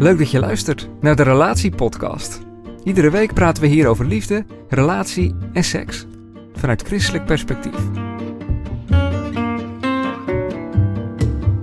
Leuk 0.00 0.18
dat 0.18 0.30
je 0.30 0.38
luistert 0.38 0.88
naar 1.00 1.16
de 1.16 1.22
Relatiepodcast. 1.22 2.40
Iedere 2.84 3.10
week 3.10 3.34
praten 3.34 3.62
we 3.62 3.68
hier 3.68 3.86
over 3.86 4.06
liefde, 4.06 4.46
relatie 4.68 5.34
en 5.52 5.64
seks. 5.64 6.06
Vanuit 6.54 6.82
christelijk 6.82 7.24
perspectief. 7.24 7.74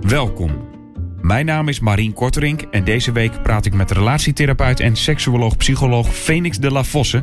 Welkom. 0.00 0.68
Mijn 1.20 1.46
naam 1.46 1.68
is 1.68 1.80
Marien 1.80 2.12
Korterink 2.12 2.62
en 2.62 2.84
deze 2.84 3.12
week 3.12 3.42
praat 3.42 3.66
ik 3.66 3.74
met 3.74 3.90
relatietherapeut 3.90 4.80
en 4.80 4.96
seksuoloog-psycholoog 4.96 6.14
Phoenix 6.14 6.58
de 6.58 6.70
la 6.70 6.84
Fosse 6.84 7.22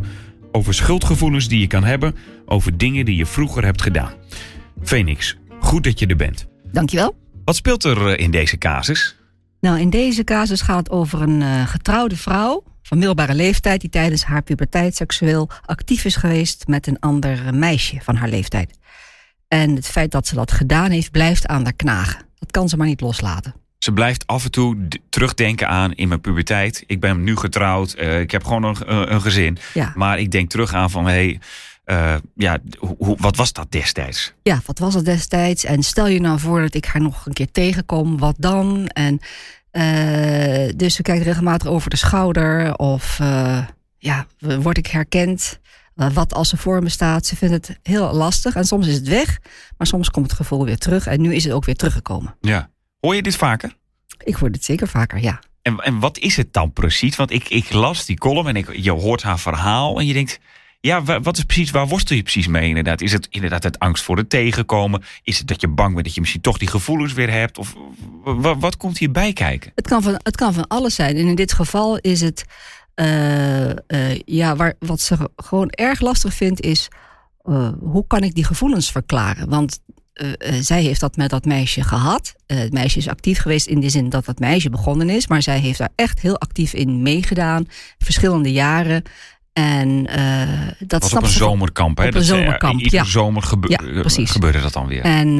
over 0.51 0.73
schuldgevoelens 0.73 1.47
die 1.47 1.59
je 1.59 1.67
kan 1.67 1.83
hebben 1.83 2.15
over 2.45 2.77
dingen 2.77 3.05
die 3.05 3.15
je 3.15 3.25
vroeger 3.25 3.63
hebt 3.63 3.81
gedaan. 3.81 4.13
Phoenix, 4.83 5.37
goed 5.59 5.83
dat 5.83 5.99
je 5.99 6.07
er 6.07 6.15
bent. 6.15 6.47
Dankjewel. 6.71 7.15
Wat 7.45 7.55
speelt 7.55 7.83
er 7.83 8.07
eh, 8.07 8.23
in 8.23 8.31
deze 8.31 8.57
casus? 8.57 9.15
Nou, 9.65 9.79
in 9.79 9.89
deze 9.89 10.23
casus 10.23 10.61
gaat 10.61 10.77
het 10.77 10.89
over 10.89 11.21
een 11.21 11.41
uh, 11.41 11.67
getrouwde 11.67 12.17
vrouw 12.17 12.63
van 12.81 12.97
middelbare 12.97 13.33
leeftijd 13.33 13.81
die 13.81 13.89
tijdens 13.89 14.23
haar 14.23 14.41
puberteit 14.41 14.95
seksueel 14.95 15.49
actief 15.65 16.05
is 16.05 16.15
geweest 16.15 16.67
met 16.67 16.87
een 16.87 16.99
ander 16.99 17.55
meisje 17.55 17.99
van 18.01 18.15
haar 18.15 18.29
leeftijd. 18.29 18.79
En 19.47 19.75
het 19.75 19.87
feit 19.87 20.11
dat 20.11 20.27
ze 20.27 20.35
dat 20.35 20.51
gedaan 20.51 20.91
heeft, 20.91 21.11
blijft 21.11 21.47
aan 21.47 21.63
haar 21.63 21.73
knagen. 21.73 22.21
Dat 22.39 22.51
kan 22.51 22.69
ze 22.69 22.77
maar 22.77 22.87
niet 22.87 23.01
loslaten. 23.01 23.55
Ze 23.77 23.91
blijft 23.91 24.27
af 24.27 24.43
en 24.43 24.51
toe 24.51 24.87
terugdenken 25.09 25.67
aan 25.67 25.93
in 25.93 26.07
mijn 26.07 26.21
puberteit. 26.21 26.83
Ik 26.87 26.99
ben 26.99 27.23
nu 27.23 27.35
getrouwd, 27.35 27.95
uh, 27.99 28.19
ik 28.19 28.31
heb 28.31 28.43
gewoon 28.43 28.63
een, 28.63 29.13
een 29.13 29.21
gezin. 29.21 29.57
Ja. 29.73 29.91
Maar 29.95 30.19
ik 30.19 30.31
denk 30.31 30.49
terug 30.49 30.73
aan 30.73 30.89
van, 30.89 31.05
hé, 31.05 31.11
hey, 31.11 31.39
uh, 31.85 32.15
ja, 32.35 32.57
hoe, 32.77 33.17
wat 33.19 33.35
was 33.35 33.53
dat 33.53 33.71
destijds? 33.71 34.33
Ja, 34.43 34.61
wat 34.65 34.79
was 34.79 34.93
het 34.93 35.05
destijds? 35.05 35.63
En 35.63 35.83
stel 35.83 36.07
je 36.07 36.21
nou 36.21 36.39
voor 36.39 36.61
dat 36.61 36.73
ik 36.73 36.85
haar 36.85 37.01
nog 37.01 37.25
een 37.25 37.33
keer 37.33 37.51
tegenkom, 37.51 38.17
wat 38.17 38.35
dan? 38.37 38.87
En 38.87 39.19
uh, 39.71 40.73
dus 40.75 40.95
ze 40.95 41.01
kijkt 41.01 41.23
regelmatig 41.23 41.67
over 41.67 41.89
de 41.89 41.95
schouder 41.95 42.75
of 42.75 43.17
ja, 43.97 44.25
word 44.39 44.77
ik 44.77 44.87
herkend? 44.87 45.59
wat 45.95 46.33
als 46.33 46.49
ze 46.49 46.57
voor 46.57 46.83
me 46.83 46.89
staat? 46.89 47.25
Ze 47.25 47.35
vindt 47.35 47.53
het 47.53 47.79
heel 47.83 48.13
lastig 48.13 48.55
en 48.55 48.65
soms 48.65 48.87
is 48.87 48.95
het 48.95 49.07
weg, 49.07 49.39
maar 49.77 49.87
soms 49.87 50.09
komt 50.09 50.25
het 50.25 50.35
gevoel 50.35 50.65
weer 50.65 50.77
terug 50.77 51.07
en 51.07 51.21
nu 51.21 51.35
is 51.35 51.43
het 51.43 51.53
ook 51.53 51.65
weer 51.65 51.75
teruggekomen. 51.75 52.35
Ja. 52.41 52.69
Hoor 52.99 53.15
je 53.15 53.21
dit 53.21 53.35
vaker? 53.35 53.75
Ik 54.23 54.35
hoor 54.35 54.51
dit 54.51 54.63
zeker 54.63 54.87
vaker, 54.87 55.21
ja. 55.21 55.39
En, 55.61 55.77
en 55.77 55.99
wat 55.99 56.17
is 56.17 56.37
het 56.37 56.53
dan 56.53 56.73
precies? 56.73 57.15
Want 57.15 57.31
ik, 57.31 57.49
ik 57.49 57.73
las 57.73 58.05
die 58.05 58.17
column 58.17 58.47
en 58.47 58.55
ik, 58.55 58.75
je 58.75 58.91
hoort 58.91 59.23
haar 59.23 59.39
verhaal 59.39 59.99
en 59.99 60.05
je 60.05 60.13
denkt... 60.13 60.39
Ja, 60.85 61.03
wat 61.21 61.37
is 61.37 61.43
precies, 61.43 61.71
waar 61.71 61.87
worstel 61.87 62.15
je 62.15 62.21
precies 62.21 62.47
mee 62.47 62.67
inderdaad? 62.67 63.01
Is 63.01 63.11
het 63.11 63.27
inderdaad 63.29 63.63
het 63.63 63.79
angst 63.79 64.03
voor 64.03 64.17
het 64.17 64.29
tegenkomen? 64.29 65.03
Is 65.23 65.37
het 65.37 65.47
dat 65.47 65.61
je 65.61 65.67
bang 65.67 65.93
bent 65.93 66.05
dat 66.05 66.13
je 66.13 66.19
misschien 66.19 66.41
toch 66.41 66.57
die 66.57 66.67
gevoelens 66.67 67.13
weer 67.13 67.31
hebt? 67.31 67.57
Of 67.57 67.75
wat, 68.59 68.77
komt 68.77 68.97
hierbij 68.97 69.33
kijken? 69.33 69.71
Het 69.75 69.87
kan, 69.87 70.03
van, 70.03 70.19
het 70.23 70.35
kan 70.35 70.53
van 70.53 70.67
alles 70.67 70.95
zijn. 70.95 71.15
En 71.15 71.27
in 71.27 71.35
dit 71.35 71.53
geval 71.53 71.97
is 71.97 72.21
het... 72.21 72.45
Uh, 72.95 73.69
uh, 73.69 73.75
ja, 74.25 74.55
waar, 74.55 74.73
wat 74.79 75.01
ze 75.01 75.29
gewoon 75.35 75.69
erg 75.69 76.01
lastig 76.01 76.33
vindt 76.33 76.61
is... 76.61 76.87
Uh, 77.43 77.69
hoe 77.79 78.07
kan 78.07 78.23
ik 78.23 78.35
die 78.35 78.45
gevoelens 78.45 78.91
verklaren? 78.91 79.49
Want 79.49 79.79
zij 80.59 80.81
heeft 80.81 80.99
dat 80.99 81.15
met 81.15 81.29
dat 81.29 81.45
meisje 81.45 81.83
gehad. 81.83 82.35
Het 82.45 82.73
meisje 82.73 82.97
is 82.97 83.07
actief 83.07 83.39
geweest 83.39 83.67
in 83.67 83.79
de 83.79 83.89
zin 83.89 84.09
dat 84.09 84.25
dat 84.25 84.39
meisje 84.39 84.69
begonnen 84.69 85.09
is. 85.09 85.27
Maar 85.27 85.41
zij 85.41 85.59
heeft 85.59 85.77
daar 85.77 85.91
echt 85.95 86.19
heel 86.19 86.39
actief 86.39 86.73
in 86.73 87.01
meegedaan. 87.01 87.65
Verschillende 87.97 88.51
jaren. 88.51 89.03
En 89.55 90.03
dat 90.79 91.01
Was 91.01 91.13
op 91.13 91.23
een 91.23 91.29
zomerkamp, 91.29 91.97
hè? 91.97 92.07
Op 92.07 92.15
een 92.15 92.23
zomerkamp, 92.23 92.79
Iedere 92.79 93.03
ja. 93.03 93.09
zomer 93.09 93.43
gebe 93.43 93.69
ja, 93.69 94.01
precies. 94.01 94.31
gebeurde 94.31 94.61
dat 94.61 94.73
dan 94.73 94.87
weer. 94.87 95.01
En 95.01 95.39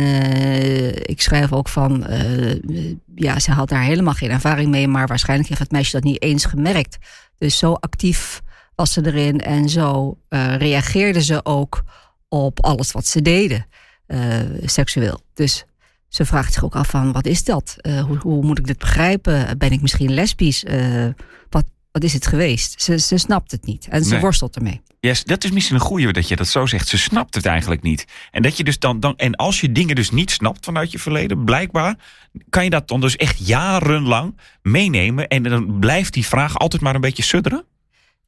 ik 1.05 1.21
schrijf 1.21 1.53
ook 1.53 1.69
van... 1.69 2.05
ja, 3.15 3.39
ze 3.39 3.51
had 3.51 3.69
daar 3.69 3.83
helemaal 3.83 4.13
geen 4.13 4.29
ervaring 4.29 4.69
mee... 4.69 4.87
maar 4.87 5.07
waarschijnlijk 5.07 5.49
heeft 5.49 5.61
het 5.61 5.71
meisje 5.71 5.91
dat 5.91 6.03
niet 6.03 6.21
eens 6.21 6.45
gemerkt. 6.45 6.97
Dus 7.37 7.57
zo 7.57 7.73
actief 7.73 8.41
was 8.75 8.93
ze 8.93 9.05
erin. 9.05 9.41
En 9.41 9.69
zo 9.69 10.17
reageerde 10.57 11.23
ze 11.23 11.45
ook 11.45 11.83
op 12.29 12.63
alles 12.63 12.91
wat 12.91 13.07
ze 13.07 13.21
deden. 13.21 13.65
Uh, 14.07 14.19
seksueel. 14.65 15.21
Dus 15.33 15.65
ze 16.07 16.25
vraagt 16.25 16.53
zich 16.53 16.63
ook 16.63 16.75
af 16.75 16.89
van 16.89 17.11
wat 17.11 17.25
is 17.25 17.43
dat? 17.43 17.75
Uh, 17.81 18.03
hoe, 18.03 18.17
hoe, 18.17 18.43
moet 18.43 18.59
ik 18.59 18.67
dit 18.67 18.77
begrijpen? 18.77 19.57
Ben 19.57 19.71
ik 19.71 19.81
misschien 19.81 20.13
lesbisch? 20.13 20.63
Uh, 20.63 21.07
wat, 21.49 21.65
wat 21.95 22.03
is 22.03 22.13
het 22.13 22.27
geweest? 22.27 22.81
Ze, 22.81 22.99
ze 22.99 23.17
snapt 23.17 23.51
het 23.51 23.65
niet 23.65 23.87
en 23.89 24.03
ze 24.03 24.11
Nee. 24.11 24.19
worstelt 24.19 24.55
ermee. 24.55 24.81
Yes, 24.99 25.23
dat 25.23 25.43
is 25.43 25.51
misschien 25.51 25.75
een 25.75 25.81
goeie 25.81 26.13
dat 26.13 26.27
je 26.27 26.35
dat 26.35 26.47
zo 26.47 26.65
zegt. 26.65 26.87
Ze 26.87 26.97
snapt 26.97 27.35
het 27.35 27.45
eigenlijk 27.45 27.81
niet. 27.81 28.05
En, 28.31 28.41
dat 28.41 28.57
je 28.57 28.63
dus 28.63 28.79
dan, 28.79 28.99
dan, 28.99 29.17
en 29.17 29.35
als 29.35 29.61
je 29.61 29.71
dingen 29.71 29.95
dus 29.95 30.09
niet 30.09 30.31
snapt 30.31 30.65
vanuit 30.65 30.91
je 30.91 30.99
verleden, 30.99 31.43
blijkbaar 31.43 31.95
kan 32.49 32.63
je 32.63 32.69
dat 32.69 32.87
dan 32.87 33.01
dus 33.01 33.15
echt 33.15 33.47
jarenlang 33.47 34.39
meenemen. 34.61 35.27
En 35.27 35.43
dan 35.43 35.79
blijft 35.79 36.13
die 36.13 36.25
vraag 36.25 36.57
altijd 36.57 36.81
maar 36.81 36.95
een 36.95 37.01
beetje 37.01 37.23
sudderen. 37.23 37.65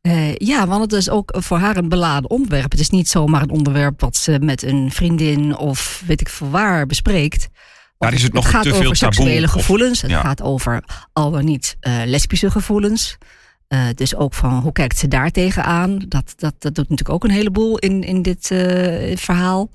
Uh, 0.02 0.36
ja, 0.36 0.68
want 0.68 0.82
het 0.82 0.94
is 0.94 1.10
ook 1.10 1.36
voor 1.38 1.58
haar 1.58 1.78
een 1.78 1.90
beladen 1.90 2.30
onderwerp. 2.30 2.72
Het 2.72 2.80
is 2.80 2.90
niet 2.90 3.10
zomaar 3.10 3.42
een 3.42 3.50
onderwerp 3.50 4.02
wat 4.02 4.16
ze 4.16 4.40
met 4.40 4.64
een 4.64 4.92
vriendin 4.92 5.58
of 5.58 6.04
weet 6.06 6.22
ik 6.22 6.30
veel 6.30 6.50
waar 6.50 6.86
bespreekt. 6.86 7.50
Daar 7.98 8.14
is 8.14 8.24
het 8.24 8.34
nog 8.34 8.50
gaat 8.50 8.64
te 8.64 8.70
over 8.70 8.82
veel 8.84 8.92
taboe, 8.92 9.14
seksuele 9.14 9.46
of- 9.46 9.52
gevoelens. 9.52 10.02
Het 10.02 10.12
ja. 10.12 10.22
gaat 10.22 10.42
over 10.42 10.84
al 11.14 11.32
dan 11.32 11.46
niet 11.46 11.78
uh, 11.82 12.02
lesbische 12.06 12.52
gevoelens. 12.52 13.18
Uh, 13.74 13.88
dus 13.96 14.16
ook 14.16 14.34
van 14.34 14.60
hoe 14.60 14.72
kijkt 14.72 14.98
ze 14.98 15.08
daar 15.08 15.32
tegenaan? 15.32 15.98
Dat, 16.08 16.34
dat, 16.36 16.54
dat 16.60 16.76
doet 16.76 16.90
natuurlijk 16.90 17.10
ook 17.10 17.24
een 17.24 17.36
heleboel 17.36 17.78
in, 17.78 18.04
in 18.04 18.22
dit 18.22 18.50
uh, 18.52 19.18
verhaal. 19.18 19.70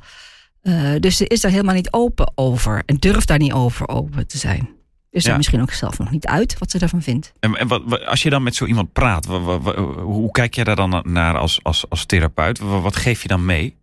Uh, 0.63 0.91
dus 1.01 1.17
ze 1.17 1.27
is 1.27 1.41
daar 1.41 1.51
helemaal 1.51 1.75
niet 1.75 1.93
open 1.93 2.33
over 2.35 2.83
en 2.87 2.97
durft 2.97 3.29
daar 3.29 3.39
niet 3.39 3.53
over 3.53 3.89
open 3.89 4.27
te 4.27 4.39
zijn. 4.39 4.69
Dus 5.11 5.25
Ja. 5.25 5.31
er 5.31 5.37
misschien 5.37 5.61
ook 5.61 5.73
zelf 5.73 5.99
nog 5.99 6.11
niet 6.11 6.27
uit 6.27 6.59
wat 6.59 6.71
ze 6.71 6.79
daarvan 6.79 7.03
vindt. 7.03 7.33
En, 7.41 7.55
en 7.57 7.69
wat, 7.69 7.83
wat- 7.85 8.07
als 8.07 8.23
je 8.23 8.31
dan 8.31 8.43
met 8.43 8.55
zo 8.55 8.65
iemand 8.67 8.93
praat, 8.93 9.27
hoe 9.27 10.31
kijk 10.31 10.55
je 10.55 10.65
daar 10.65 10.77
dan 10.77 11.03
naar 11.05 11.39
als, 11.39 11.61
als, 11.63 11.85
als 11.89 12.05
therapeut? 12.07 12.59
Wa- 12.59 12.81
Wat 12.81 12.97
geef 12.97 13.23
je 13.23 13.29
dan 13.29 13.45
mee? 13.45 13.77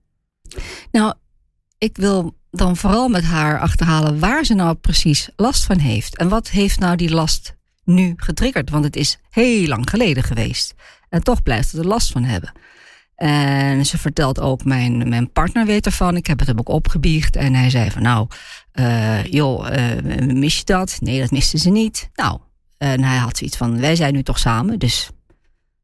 Nou, 0.92 1.14
ik 1.78 1.98
wil 1.98 2.36
dan 2.52 2.76
vooral 2.78 3.08
met 3.10 3.24
haar 3.24 3.60
achterhalen 3.60 4.20
waar 4.20 4.44
ze 4.46 4.54
nou 4.54 4.76
precies 4.76 5.30
last 5.36 5.64
van 5.64 5.78
heeft. 5.78 6.18
En 6.18 6.30
wat 6.30 6.50
heeft 6.50 6.80
nou 6.80 6.96
die 6.96 7.10
last 7.12 7.58
nu 7.90 8.14
getriggerd? 8.18 8.70
Want 8.70 8.84
het 8.84 8.96
is 8.96 9.20
heel 9.30 9.68
lang 9.68 9.90
geleden 9.90 10.24
geweest. 10.24 10.76
En 11.10 11.24
toch 11.24 11.44
blijft 11.44 11.70
ze 11.70 11.78
er 11.78 11.88
last 11.88 12.12
van 12.12 12.24
hebben. 12.24 12.52
En 13.16 13.86
ze 13.86 13.98
vertelt 13.98 14.40
ook, 14.40 14.64
mijn, 14.64 15.10
mijn 15.10 15.32
partner 15.32 15.66
weet 15.66 15.86
ervan. 15.86 16.16
Ik 16.16 16.28
heb 16.28 16.40
het 16.40 16.48
hem 16.48 16.60
ook 16.60 16.70
opgebiecht. 16.70 17.36
En 17.36 17.54
hij 17.54 17.70
zei 17.70 17.92
van, 17.92 18.02
nou, 18.02 18.28
uh, 18.74 19.24
joh, 19.24 19.68
uh, 19.72 20.26
mis 20.34 20.58
je 20.58 20.66
dat? 20.66 20.98
Nee, 21.00 21.20
dat 21.20 21.32
miste 21.32 21.58
ze 21.58 21.70
niet. 21.70 22.10
Nou, 22.14 22.40
en 22.78 23.04
hij 23.04 23.18
had 23.18 23.38
zoiets 23.38 23.58
van, 23.58 23.80
wij 23.80 23.96
zijn 23.96 24.14
nu 24.14 24.24
toch 24.24 24.40
samen, 24.40 24.80
dus 24.80 25.10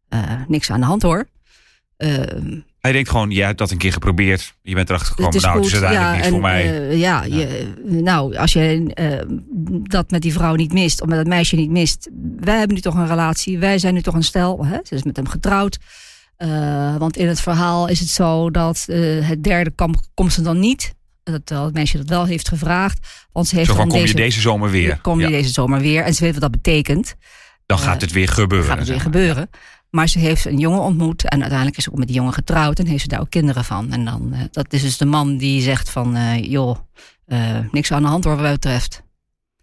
uh, 0.10 0.42
niks 0.48 0.70
aan 0.72 0.80
de 0.80 0.86
hand 0.86 1.02
hoor. 1.02 1.28
Hij 2.85 2.94
denkt 2.94 3.09
gewoon, 3.09 3.31
jij 3.31 3.46
hebt 3.46 3.57
dat 3.57 3.72
een 3.72 3.78
keer 3.78 3.91
geprobeerd. 3.91 4.56
Je 4.62 4.76
bent 4.76 4.90
erachter 4.90 5.09
gekomen, 5.09 5.41
nou, 5.41 5.58
het 5.58 5.66
is 5.66 5.73
uiteindelijk 5.73 6.16
ja, 6.16 6.22
niet 6.22 6.29
voor 6.29 6.41
mij. 6.41 6.90
uh, 6.90 6.99
ja, 6.99 7.23
ja. 7.23 7.35
Je, 7.35 7.73
nou, 7.85 8.35
als 8.35 8.53
je 8.53 8.91
uh, 9.29 9.37
dat 9.84 10.11
met 10.11 10.22
die 10.22 10.34
vrouw 10.34 10.55
niet 10.55 10.73
mist, 10.73 11.02
of 11.02 11.08
met 11.08 11.17
dat 11.17 11.28
meisje 11.28 11.55
niet 11.55 11.70
mist. 11.70 12.09
Wij 12.40 12.58
hebben 12.58 12.76
nu 12.76 12.82
toch 12.82 12.96
een 12.96 13.08
relatie, 13.08 13.59
wij 13.59 13.78
zijn 13.78 13.93
nu 13.93 14.02
toch 14.02 14.14
een 14.14 14.23
stel. 14.23 14.66
Hè? 14.66 14.78
Ze 14.84 14.96
is 14.96 15.03
met 15.03 15.16
hem 15.16 15.28
getrouwd. 15.28 15.78
Uh, 16.37 16.96
want 16.96 17.17
in 17.17 17.28
het 17.28 17.41
verhaal 17.41 17.87
is 17.87 17.99
het 17.99 18.09
zo 18.09 18.52
dat 18.52 18.85
het 19.22 19.43
derde 19.43 19.72
kamp 19.76 19.96
komt 20.14 20.34
ze 20.34 20.41
dan 20.41 20.59
niet. 20.59 20.93
Dat 21.23 21.49
het 21.49 21.73
meisje 21.73 21.97
dat 21.97 22.09
wel 22.09 22.26
heeft 22.26 22.47
gevraagd. 22.47 23.28
Want 23.31 23.47
ze 23.47 23.55
heeft 23.55 23.70
Zo 23.70 23.76
van, 23.76 23.88
kom 23.88 23.99
deze, 23.99 24.16
je 24.16 24.22
deze 24.22 24.41
zomer 24.41 24.70
weer? 24.70 24.99
Kom 25.02 25.20
je 25.20 25.26
Ja. 25.26 25.31
deze 25.31 25.49
zomer 25.49 25.79
weer. 25.79 26.03
En 26.03 26.14
ze 26.14 26.23
weet 26.23 26.34
wat 26.34 26.41
dat 26.41 26.52
betekent. 26.52 27.16
Dan 27.66 27.79
gaat 27.79 28.02
het 28.02 28.11
weer 28.11 28.28
gebeuren. 28.28 28.67
gaat 28.67 28.78
het 28.78 28.88
weer 28.88 29.02
gebeuren. 29.02 29.49
Maar 29.90 30.08
ze 30.08 30.20
heeft 30.20 30.46
een 30.46 30.58
jongen 30.59 30.82
ontmoet 30.82 31.23
en 31.23 31.40
uiteindelijk 31.40 31.78
is 31.78 31.84
ze 31.84 31.91
ook 31.91 31.97
met 31.97 32.08
die 32.08 32.16
jongen 32.16 32.34
getrouwd 32.34 32.79
en 32.79 32.87
heeft 32.87 33.02
ze 33.02 33.08
daar 33.08 33.20
ook 33.20 33.29
kinderen 33.29 33.66
van. 33.66 33.91
En 33.91 34.05
dan, 34.05 34.29
uh, 34.34 34.40
dat 34.52 34.73
is 34.73 34.82
dus 34.82 34.97
de 34.97 35.05
man 35.05 35.37
die 35.37 35.61
zegt 35.61 35.90
van, 35.90 36.16
uh, 36.17 36.43
joh, 36.43 36.78
uh, 37.28 37.58
niks 37.72 37.91
aan 37.91 38.02
de 38.02 38.08
hand 38.08 38.23
hoor 38.23 38.34
wat 38.34 38.41
mij 38.43 38.52
betreft. 38.53 39.03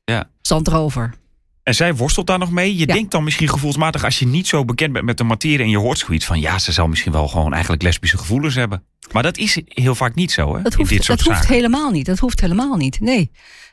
Ja. 0.05 0.31
Zand 0.41 0.67
erover. 0.67 1.15
En 1.63 1.75
zij 1.75 1.95
worstelt 1.95 2.27
daar 2.27 2.39
nog 2.39 2.51
mee. 2.51 2.77
Je 2.77 2.87
Ja. 2.87 2.95
denkt 2.95 3.11
dan 3.11 3.25
misschien 3.25 3.49
gevoelsmatig, 3.49 4.05
als 4.05 4.19
je 4.19 4.27
niet 4.27 4.47
zo 4.47 4.65
bekend 4.65 4.93
bent 4.93 5.05
met 5.05 5.19
de 5.19 5.25
materie 5.25 5.59
en 5.59 5.71
je 5.71 5.79
hoort 5.79 5.99
zoiets 5.99 6.27
van, 6.27 6.41
ja, 6.41 6.59
ze 6.59 6.73
zal 6.73 6.89
misschien 6.89 7.13
wel 7.13 7.29
gewoon 7.29 7.53
eigenlijk 7.53 7.83
lesbische 7.83 8.19
gevoelens 8.19 8.55
hebben. 8.55 8.85
Maar 9.13 9.23
dat 9.23 9.37
is 9.37 9.61
heel 9.67 9.95
vaak 9.95 10.15
niet 10.15 10.33
zo, 10.33 10.57
hè? 10.57 10.63
Dat 10.63 10.73
in 10.73 10.79
hoeft, 10.79 10.91
dit 10.91 11.05
soort 11.05 11.25
dat 11.25 11.35
hoeft 11.35 11.49
helemaal 11.49 11.91
niet. 11.91 12.07
Dat 12.07 12.19
hoeft 12.19 12.41
helemaal 12.41 12.77
niet. 12.77 13.01
Nee. 13.01 13.31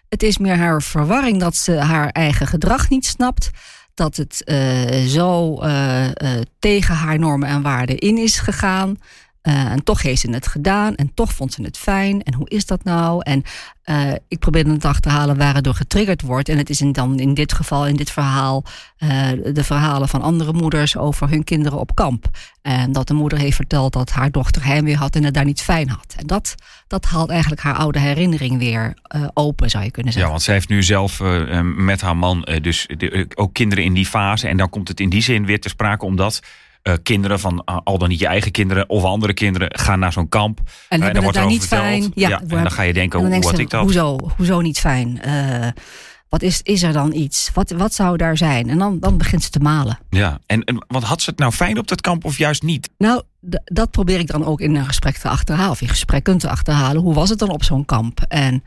Het 0.09 0.23
is 0.23 0.37
meer 0.37 0.57
haar 0.57 0.81
verwarring 0.81 1.39
dat 1.39 1.55
ze 1.55 1.71
haar 1.77 2.09
eigen 2.09 2.47
gedrag 2.47 2.89
niet 2.89 3.05
snapt. 3.05 3.49
Dat 3.99 4.15
het 4.15 4.41
uh, 4.45 5.05
zo 5.05 5.61
uh, 5.63 6.05
uh, 6.05 6.11
tegen 6.59 6.95
haar 6.95 7.19
normen 7.19 7.49
en 7.49 7.61
waarden 7.61 7.97
in 7.97 8.17
is 8.17 8.39
gegaan. 8.39 8.97
En 9.41 9.83
toch 9.83 10.01
heeft 10.01 10.21
ze 10.21 10.31
het 10.31 10.47
gedaan 10.47 10.95
en 10.95 11.11
toch 11.13 11.33
vond 11.33 11.53
ze 11.53 11.61
het 11.61 11.77
fijn. 11.77 12.23
En 12.23 12.33
hoe 12.33 12.49
is 12.49 12.65
dat 12.65 12.83
nou? 12.83 13.21
En 13.23 13.43
uh, 13.85 14.11
ik 14.27 14.39
probeerde 14.39 14.71
het 14.71 15.01
te 15.01 15.09
halen 15.09 15.37
waar 15.37 15.55
het 15.55 15.63
door 15.63 15.73
getriggerd 15.73 16.21
wordt. 16.21 16.49
En 16.49 16.57
het 16.57 16.69
is 16.69 16.77
dan 16.91 17.19
in 17.19 17.33
dit 17.33 17.53
geval, 17.53 17.87
in 17.87 17.95
dit 17.95 18.11
verhaal, 18.11 18.63
uh, 18.99 19.09
de 19.53 19.63
verhalen 19.63 20.07
van 20.07 20.21
andere 20.21 20.53
moeders 20.53 20.97
over 20.97 21.29
hun 21.29 21.43
kinderen 21.43 21.79
op 21.79 21.95
kamp. 21.95 22.25
En 22.61 22.91
dat 22.91 23.07
de 23.07 23.13
moeder 23.13 23.39
heeft 23.39 23.55
verteld 23.55 23.93
dat 23.93 24.09
haar 24.09 24.31
dochter 24.31 24.65
heimwee 24.65 24.95
had 24.95 25.15
en 25.15 25.23
het 25.23 25.33
daar 25.33 25.45
niet 25.45 25.61
fijn 25.61 25.89
had. 25.89 26.15
En 26.17 26.27
dat, 26.27 26.55
dat 26.87 27.05
haalt 27.05 27.29
eigenlijk 27.29 27.61
haar 27.61 27.75
oude 27.75 27.99
herinnering 27.99 28.57
weer 28.57 28.93
open, 29.33 29.69
zou 29.69 29.83
je 29.83 29.91
kunnen 29.91 30.13
zeggen. 30.13 30.31
Ja, 30.31 30.37
want 30.37 30.45
zij 30.45 30.53
heeft 30.53 30.69
nu 30.69 30.83
zelf 30.83 31.21
met 31.63 32.01
haar 32.01 32.17
man 32.17 32.47
dus 32.61 32.87
ook 33.35 33.53
kinderen 33.53 33.83
in 33.83 33.93
die 33.93 34.05
fase. 34.05 34.47
En 34.47 34.57
dan 34.57 34.69
komt 34.69 34.87
het 34.87 34.99
in 34.99 35.09
die 35.09 35.21
zin 35.21 35.45
weer 35.45 35.59
te 35.59 35.69
sprake 35.69 36.05
omdat 36.05 36.41
uh, 36.83 36.93
kinderen 37.03 37.39
van 37.39 37.63
uh, 37.65 37.77
al 37.83 37.97
dan 37.97 38.09
niet 38.09 38.19
je 38.19 38.27
eigen 38.27 38.51
kinderen 38.51 38.89
of 38.89 39.03
andere 39.03 39.33
kinderen 39.33 39.79
gaan 39.79 39.99
naar 39.99 40.13
zo'n 40.13 40.29
kamp. 40.29 40.59
En, 40.89 41.01
en 41.01 41.13
dan 41.13 41.23
wordt 41.23 41.37
er 41.37 41.45
niet 41.45 41.59
verteld. 41.59 41.81
fijn. 41.81 42.11
Ja, 42.15 42.29
ja, 42.29 42.39
en 42.39 42.47
dan 42.47 42.71
ga 42.71 42.81
je 42.81 42.93
denken, 42.93 43.19
hoe 43.19 43.39
wat 43.39 43.57
ik 43.57 43.69
dat? 43.69 43.81
Hoezo, 43.81 44.17
hoezo 44.37 44.61
niet 44.61 44.79
fijn? 44.79 45.21
wat 46.29 46.41
is, 46.41 46.61
is 46.61 46.83
er 46.83 46.93
dan 46.93 47.13
iets? 47.13 47.49
Wat, 47.53 47.69
wat 47.69 47.93
zou 47.93 48.17
daar 48.17 48.37
zijn? 48.37 48.69
En 48.69 48.77
dan, 48.77 48.99
dan 48.99 49.17
begint 49.17 49.43
ze 49.43 49.49
te 49.49 49.59
malen. 49.59 49.99
Ja, 50.09 50.39
en, 50.45 50.63
en 50.63 50.85
wat 50.87 51.03
had 51.03 51.21
ze 51.21 51.29
het 51.29 51.39
nou 51.39 51.51
fijn 51.51 51.77
op 51.77 51.87
dat 51.87 52.01
kamp 52.01 52.25
of 52.25 52.37
juist 52.37 52.63
niet? 52.63 52.89
Nou, 52.97 53.21
dat 53.63 53.91
probeer 53.91 54.19
ik 54.19 54.27
dan 54.27 54.45
ook 54.45 54.61
in 54.61 54.75
een 54.75 54.85
gesprek 54.85 55.17
te 55.17 55.29
achterhalen. 55.29 55.71
Of 55.71 55.81
in 55.81 55.87
gesprekken 55.87 56.37
te 56.37 56.49
achterhalen. 56.49 57.01
Hoe 57.01 57.13
was 57.13 57.29
het 57.29 57.39
dan 57.39 57.49
op 57.49 57.63
zo'n 57.63 57.85
kamp? 57.85 58.21
En 58.27 58.63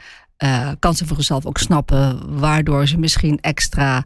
kan 0.78 0.94
ze 0.94 1.06
voor 1.06 1.16
zichzelf 1.16 1.46
ook 1.46 1.58
snappen 1.58 2.38
waardoor 2.38 2.86
ze 2.86 2.98
misschien 2.98 3.38
extra 3.40 4.04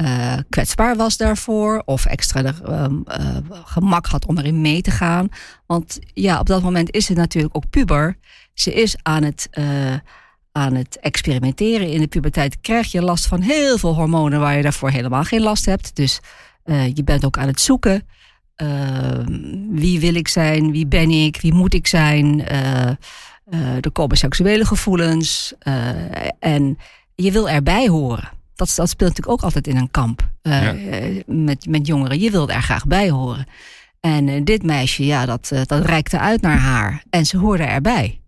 uh, 0.00 0.34
kwetsbaar 0.48 0.96
was 0.96 1.16
daarvoor. 1.16 1.82
Of 1.84 2.06
extra 2.06 2.42
uh, 2.42 2.84
uh, 3.06 3.36
gemak 3.64 4.06
had 4.06 4.26
om 4.26 4.38
erin 4.38 4.60
mee 4.60 4.80
te 4.80 4.90
gaan. 4.90 5.28
Want 5.66 5.98
ja, 6.14 6.40
op 6.40 6.46
dat 6.46 6.62
moment 6.62 6.90
is 6.90 7.06
ze 7.06 7.12
natuurlijk 7.12 7.56
ook 7.56 7.70
puber. 7.70 8.18
Ze 8.54 8.74
is 8.74 8.96
aan 9.02 9.22
het, 9.22 9.48
aan 10.52 10.74
het 10.74 10.98
experimenteren. 11.00 11.90
In 11.90 12.00
de 12.00 12.06
puberteit 12.06 12.60
krijg 12.60 12.92
je 12.92 13.02
last 13.02 13.26
van 13.26 13.40
heel 13.40 13.78
veel 13.78 13.94
hormonen 13.94 14.40
waar 14.40 14.56
je 14.56 14.62
daarvoor 14.62 14.90
helemaal 14.90 15.24
geen 15.24 15.42
last 15.42 15.66
hebt. 15.66 15.96
Dus 15.96 16.20
je 16.94 17.02
bent 17.04 17.24
ook 17.24 17.38
aan 17.38 17.46
het 17.46 17.60
zoeken. 17.60 18.06
wie 19.70 20.00
wil 20.00 20.14
ik 20.14 20.28
zijn? 20.28 20.70
Wie 20.70 20.86
ben 20.86 21.10
ik? 21.10 21.40
Wie 21.40 21.54
moet 21.54 21.74
ik 21.74 21.86
zijn? 21.86 22.46
er 22.46 23.92
komen 23.92 24.16
seksuele 24.16 24.64
gevoelens. 24.64 25.54
en 26.38 26.78
je 27.14 27.32
wil 27.32 27.48
erbij 27.48 27.88
horen 27.88 28.36
dat, 28.56 28.72
dat 28.76 28.88
speelt 28.88 29.10
natuurlijk 29.10 29.28
ook 29.28 29.42
altijd 29.42 29.66
in 29.66 29.76
een 29.76 29.90
kamp 29.90 30.28
ja. 30.42 30.74
met, 31.26 31.66
met 31.66 31.86
jongeren. 31.86 32.20
Je 32.20 32.30
wilde 32.30 32.52
er 32.52 32.62
graag 32.62 32.86
bij 32.86 33.10
horen. 33.10 33.46
En 34.00 34.28
uh, 34.28 34.40
dit 34.44 34.62
meisje, 34.62 35.06
ja, 35.06 35.26
dat, 35.26 35.50
uh, 35.52 35.60
dat 35.64 35.84
reikte 35.84 36.18
uit 36.18 36.40
naar 36.40 36.58
haar. 36.58 37.02
En 37.10 37.26
ze 37.26 37.38
hoorde 37.38 37.62
erbij. 37.62 38.20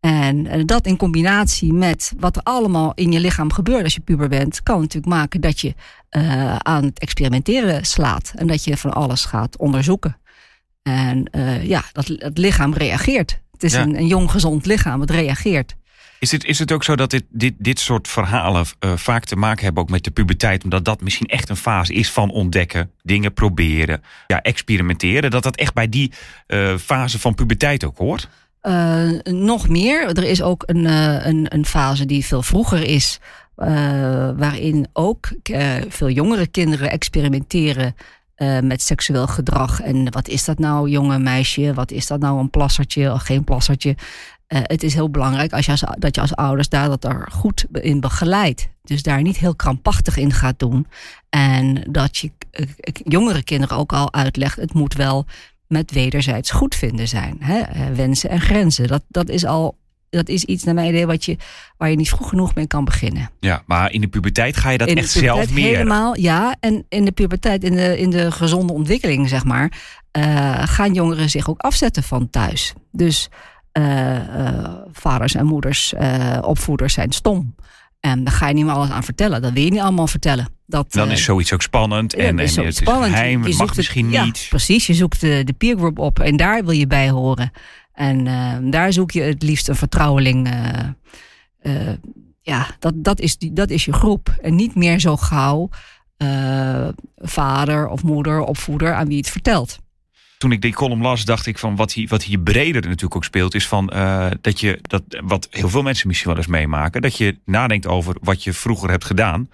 En 0.00 0.66
dat 0.66 0.86
in 0.86 0.96
combinatie 0.96 1.72
met 1.72 2.12
wat 2.18 2.36
er 2.36 2.42
allemaal 2.42 2.92
in 2.94 3.12
je 3.12 3.20
lichaam 3.20 3.52
gebeurt 3.52 3.84
als 3.84 3.94
je 3.94 4.00
puber 4.00 4.28
bent, 4.28 4.62
kan 4.62 4.80
natuurlijk 4.80 5.14
maken 5.14 5.40
dat 5.40 5.60
je 5.60 5.74
aan 6.58 6.84
het 6.84 6.98
experimenteren 6.98 7.84
slaat. 7.84 8.32
En 8.34 8.46
dat 8.46 8.64
je 8.64 8.76
van 8.76 8.92
alles 8.92 9.24
gaat 9.24 9.56
onderzoeken. 9.56 10.16
En 10.82 11.30
ja, 11.62 11.84
dat 11.92 12.06
het 12.06 12.38
lichaam 12.38 12.74
reageert. 12.74 13.40
Het 13.52 13.62
is 13.62 13.72
ja. 13.72 13.82
een, 13.82 13.96
een 13.96 14.06
jong 14.06 14.30
gezond 14.30 14.66
lichaam, 14.66 15.00
het 15.00 15.10
reageert. 15.10 15.74
Is 16.22 16.32
het, 16.32 16.44
is 16.44 16.58
het 16.58 16.72
ook 16.72 16.84
zo 16.84 16.96
dat 16.96 17.10
dit, 17.10 17.24
dit, 17.28 17.54
dit 17.58 17.78
soort 17.78 18.08
verhalen 18.08 18.64
uh, 18.80 18.96
vaak 18.96 19.24
te 19.24 19.36
maken 19.36 19.64
hebben 19.64 19.82
ook 19.82 19.90
met 19.90 20.04
de 20.04 20.10
puberteit? 20.10 20.64
Omdat 20.64 20.84
dat 20.84 21.00
misschien 21.00 21.26
echt 21.26 21.48
een 21.48 21.56
fase 21.56 21.92
is 21.92 22.10
van 22.10 22.30
ontdekken, 22.30 22.90
dingen 23.02 23.32
proberen, 23.32 24.02
ja, 24.26 24.42
experimenteren. 24.42 25.30
Dat 25.30 25.42
dat 25.42 25.56
echt 25.56 25.74
bij 25.74 25.88
die 25.88 26.12
uh, 26.46 26.76
fase 26.76 27.18
van 27.18 27.34
puberteit 27.34 27.84
ook 27.84 27.98
hoort? 27.98 28.28
Uh, 28.62 29.10
nog 29.22 29.68
meer. 29.68 30.06
Er 30.06 30.24
is 30.24 30.42
ook 30.42 30.62
een, 30.66 30.84
een, 31.28 31.46
een 31.54 31.66
fase 31.66 32.06
die 32.06 32.26
veel 32.26 32.42
vroeger 32.42 32.82
is. 32.82 33.20
waarin 34.36 34.88
ook 34.92 35.32
veel 35.88 36.10
jongere 36.10 36.46
kinderen 36.46 36.90
experimenteren 36.90 37.96
met 38.62 38.82
seksueel 38.82 39.26
gedrag. 39.26 39.80
En 39.80 40.12
wat 40.12 40.28
is 40.28 40.44
dat 40.44 40.58
nou, 40.58 40.88
jonge 40.88 41.18
meisje? 41.18 41.74
Wat 41.74 41.90
is 41.90 42.06
dat 42.06 42.20
nou, 42.20 42.40
een 42.40 42.50
plassertje 42.50 43.12
of 43.12 43.22
geen 43.22 43.44
plassertje? 43.44 43.96
Uh, 44.52 44.58
het 44.62 44.82
is 44.82 44.94
heel 44.94 45.10
belangrijk 45.10 45.52
als 45.52 45.64
je 45.64 45.70
als, 45.70 45.84
dat 45.98 46.14
je 46.14 46.20
als 46.20 46.34
ouders 46.34 46.68
daar 46.68 46.88
dat 46.88 47.04
er 47.04 47.28
goed 47.32 47.66
in 47.72 48.00
begeleidt. 48.00 48.68
Dus 48.82 49.02
daar 49.02 49.22
niet 49.22 49.38
heel 49.38 49.54
krampachtig 49.54 50.16
in 50.16 50.32
gaat 50.32 50.58
doen. 50.58 50.86
En 51.30 51.86
dat 51.90 52.16
je 52.16 52.30
uh, 52.52 52.66
jongere 53.04 53.42
kinderen 53.42 53.76
ook 53.76 53.92
al 53.92 54.12
uitlegt, 54.12 54.56
het 54.56 54.74
moet 54.74 54.94
wel 54.94 55.26
met 55.66 55.92
wederzijds 55.92 56.50
goed 56.50 56.74
vinden 56.74 57.08
zijn. 57.08 57.36
Hè? 57.40 57.62
wensen 57.94 58.30
en 58.30 58.40
grenzen. 58.40 58.86
Dat, 58.86 59.02
dat 59.08 59.28
is 59.28 59.44
al 59.44 59.76
dat 60.12 60.28
is 60.28 60.44
iets 60.44 60.64
naar 60.64 60.74
mijn 60.74 60.88
idee 60.88 61.06
wat 61.06 61.24
je, 61.24 61.36
waar 61.76 61.90
je 61.90 61.96
niet 61.96 62.08
vroeg 62.08 62.28
genoeg 62.28 62.54
mee 62.54 62.66
kan 62.66 62.84
beginnen. 62.84 63.30
Ja, 63.40 63.62
maar 63.66 63.92
in 63.92 64.00
de 64.00 64.08
puberteit 64.08 64.56
ga 64.56 64.70
je 64.70 64.78
dat 64.78 64.88
echt 64.88 65.10
zelf 65.10 65.52
meer. 65.52 65.64
Helemaal, 65.64 66.18
ja. 66.18 66.56
En 66.60 66.84
in 66.88 67.04
de 67.04 67.12
puberteit, 67.12 67.64
in 67.64 67.74
de, 67.74 67.98
in 67.98 68.10
de 68.10 68.30
gezonde 68.32 68.72
ontwikkeling, 68.72 69.28
zeg 69.28 69.44
maar, 69.44 69.72
uh, 70.18 70.62
gaan 70.64 70.94
jongeren 70.94 71.30
zich 71.30 71.48
ook 71.48 71.60
afzetten 71.60 72.02
van 72.02 72.30
thuis. 72.30 72.72
Dus 72.90 73.28
vaders 74.92 75.34
en 75.34 75.46
moeders, 75.46 75.94
opvoeders 76.40 76.94
zijn 76.94 77.12
stom. 77.12 77.54
En 78.00 78.24
daar 78.24 78.34
ga 78.34 78.48
je 78.48 78.54
niet 78.54 78.64
meer 78.64 78.74
alles 78.74 78.90
aan 78.90 79.04
vertellen. 79.04 79.42
Dat 79.42 79.52
wil 79.52 79.62
je 79.62 79.70
niet 79.70 79.80
allemaal 79.80 80.06
vertellen. 80.06 80.48
Dat, 80.66 80.92
dan 80.92 81.10
is 81.10 81.24
zoiets 81.24 81.52
ook 81.52 81.62
spannend. 81.62 82.14
En, 82.14 82.38
is 82.38 82.56
en 82.56 82.64
het 82.64 82.80
is 82.80 82.88
geheim, 82.88 83.44
het 83.44 83.58
mag 83.58 83.76
misschien 83.76 84.08
niet. 84.08 84.46
Precies, 84.48 84.86
je 84.86 84.94
zoekt 84.94 85.20
de, 85.20 85.42
de 85.44 85.52
peergroup 85.52 85.98
op 85.98 86.18
en 86.18 86.36
daar 86.36 86.64
wil 86.64 86.74
je 86.74 86.86
bij 86.86 87.10
horen. 87.10 87.52
En 87.92 88.26
uh, 88.26 88.56
daar 88.70 88.92
zoek 88.92 89.10
je 89.10 89.20
het 89.20 89.42
liefst 89.42 89.68
een 89.68 89.76
vertrouweling. 89.76 90.48
Uh, 90.52 90.78
uh, 91.62 91.92
ja, 92.40 92.66
dat, 92.78 92.92
dat, 92.96 93.20
is 93.20 93.38
die, 93.38 93.52
dat 93.52 93.70
is 93.70 93.84
je 93.84 93.92
groep. 93.92 94.34
En 94.40 94.54
niet 94.54 94.74
meer 94.74 95.00
zo 95.00 95.16
gauw 95.16 95.68
vader 97.16 97.88
of 97.88 98.02
moeder, 98.02 98.40
opvoeder 98.40 98.94
aan 98.94 99.08
wie 99.08 99.16
het 99.16 99.30
vertelt. 99.30 99.78
Toen 100.42 100.52
ik 100.52 100.60
die 100.60 100.74
column 100.74 101.02
las, 101.02 101.24
dacht 101.24 101.46
ik 101.46 101.58
van 101.58 101.76
wat 101.76 101.92
hier, 101.92 102.08
wat 102.08 102.22
hier 102.22 102.38
breder 102.38 102.82
natuurlijk 102.82 103.16
ook 103.16 103.24
speelt, 103.24 103.54
is 103.54 103.68
van 103.68 103.86
dat 104.40 104.60
je 104.60 104.78
dat 104.82 105.02
wat 105.24 105.48
heel 105.50 105.68
veel 105.68 105.82
mensen 105.82 106.08
misschien 106.08 106.28
wel 106.28 106.38
eens 106.38 106.46
meemaken, 106.46 107.02
dat 107.02 107.16
je 107.16 107.38
nadenkt 107.44 107.86
over 107.86 108.16
wat 108.20 108.44
je 108.44 108.52
vroeger 108.52 108.90
hebt 108.90 109.04
gedaan. 109.04 109.48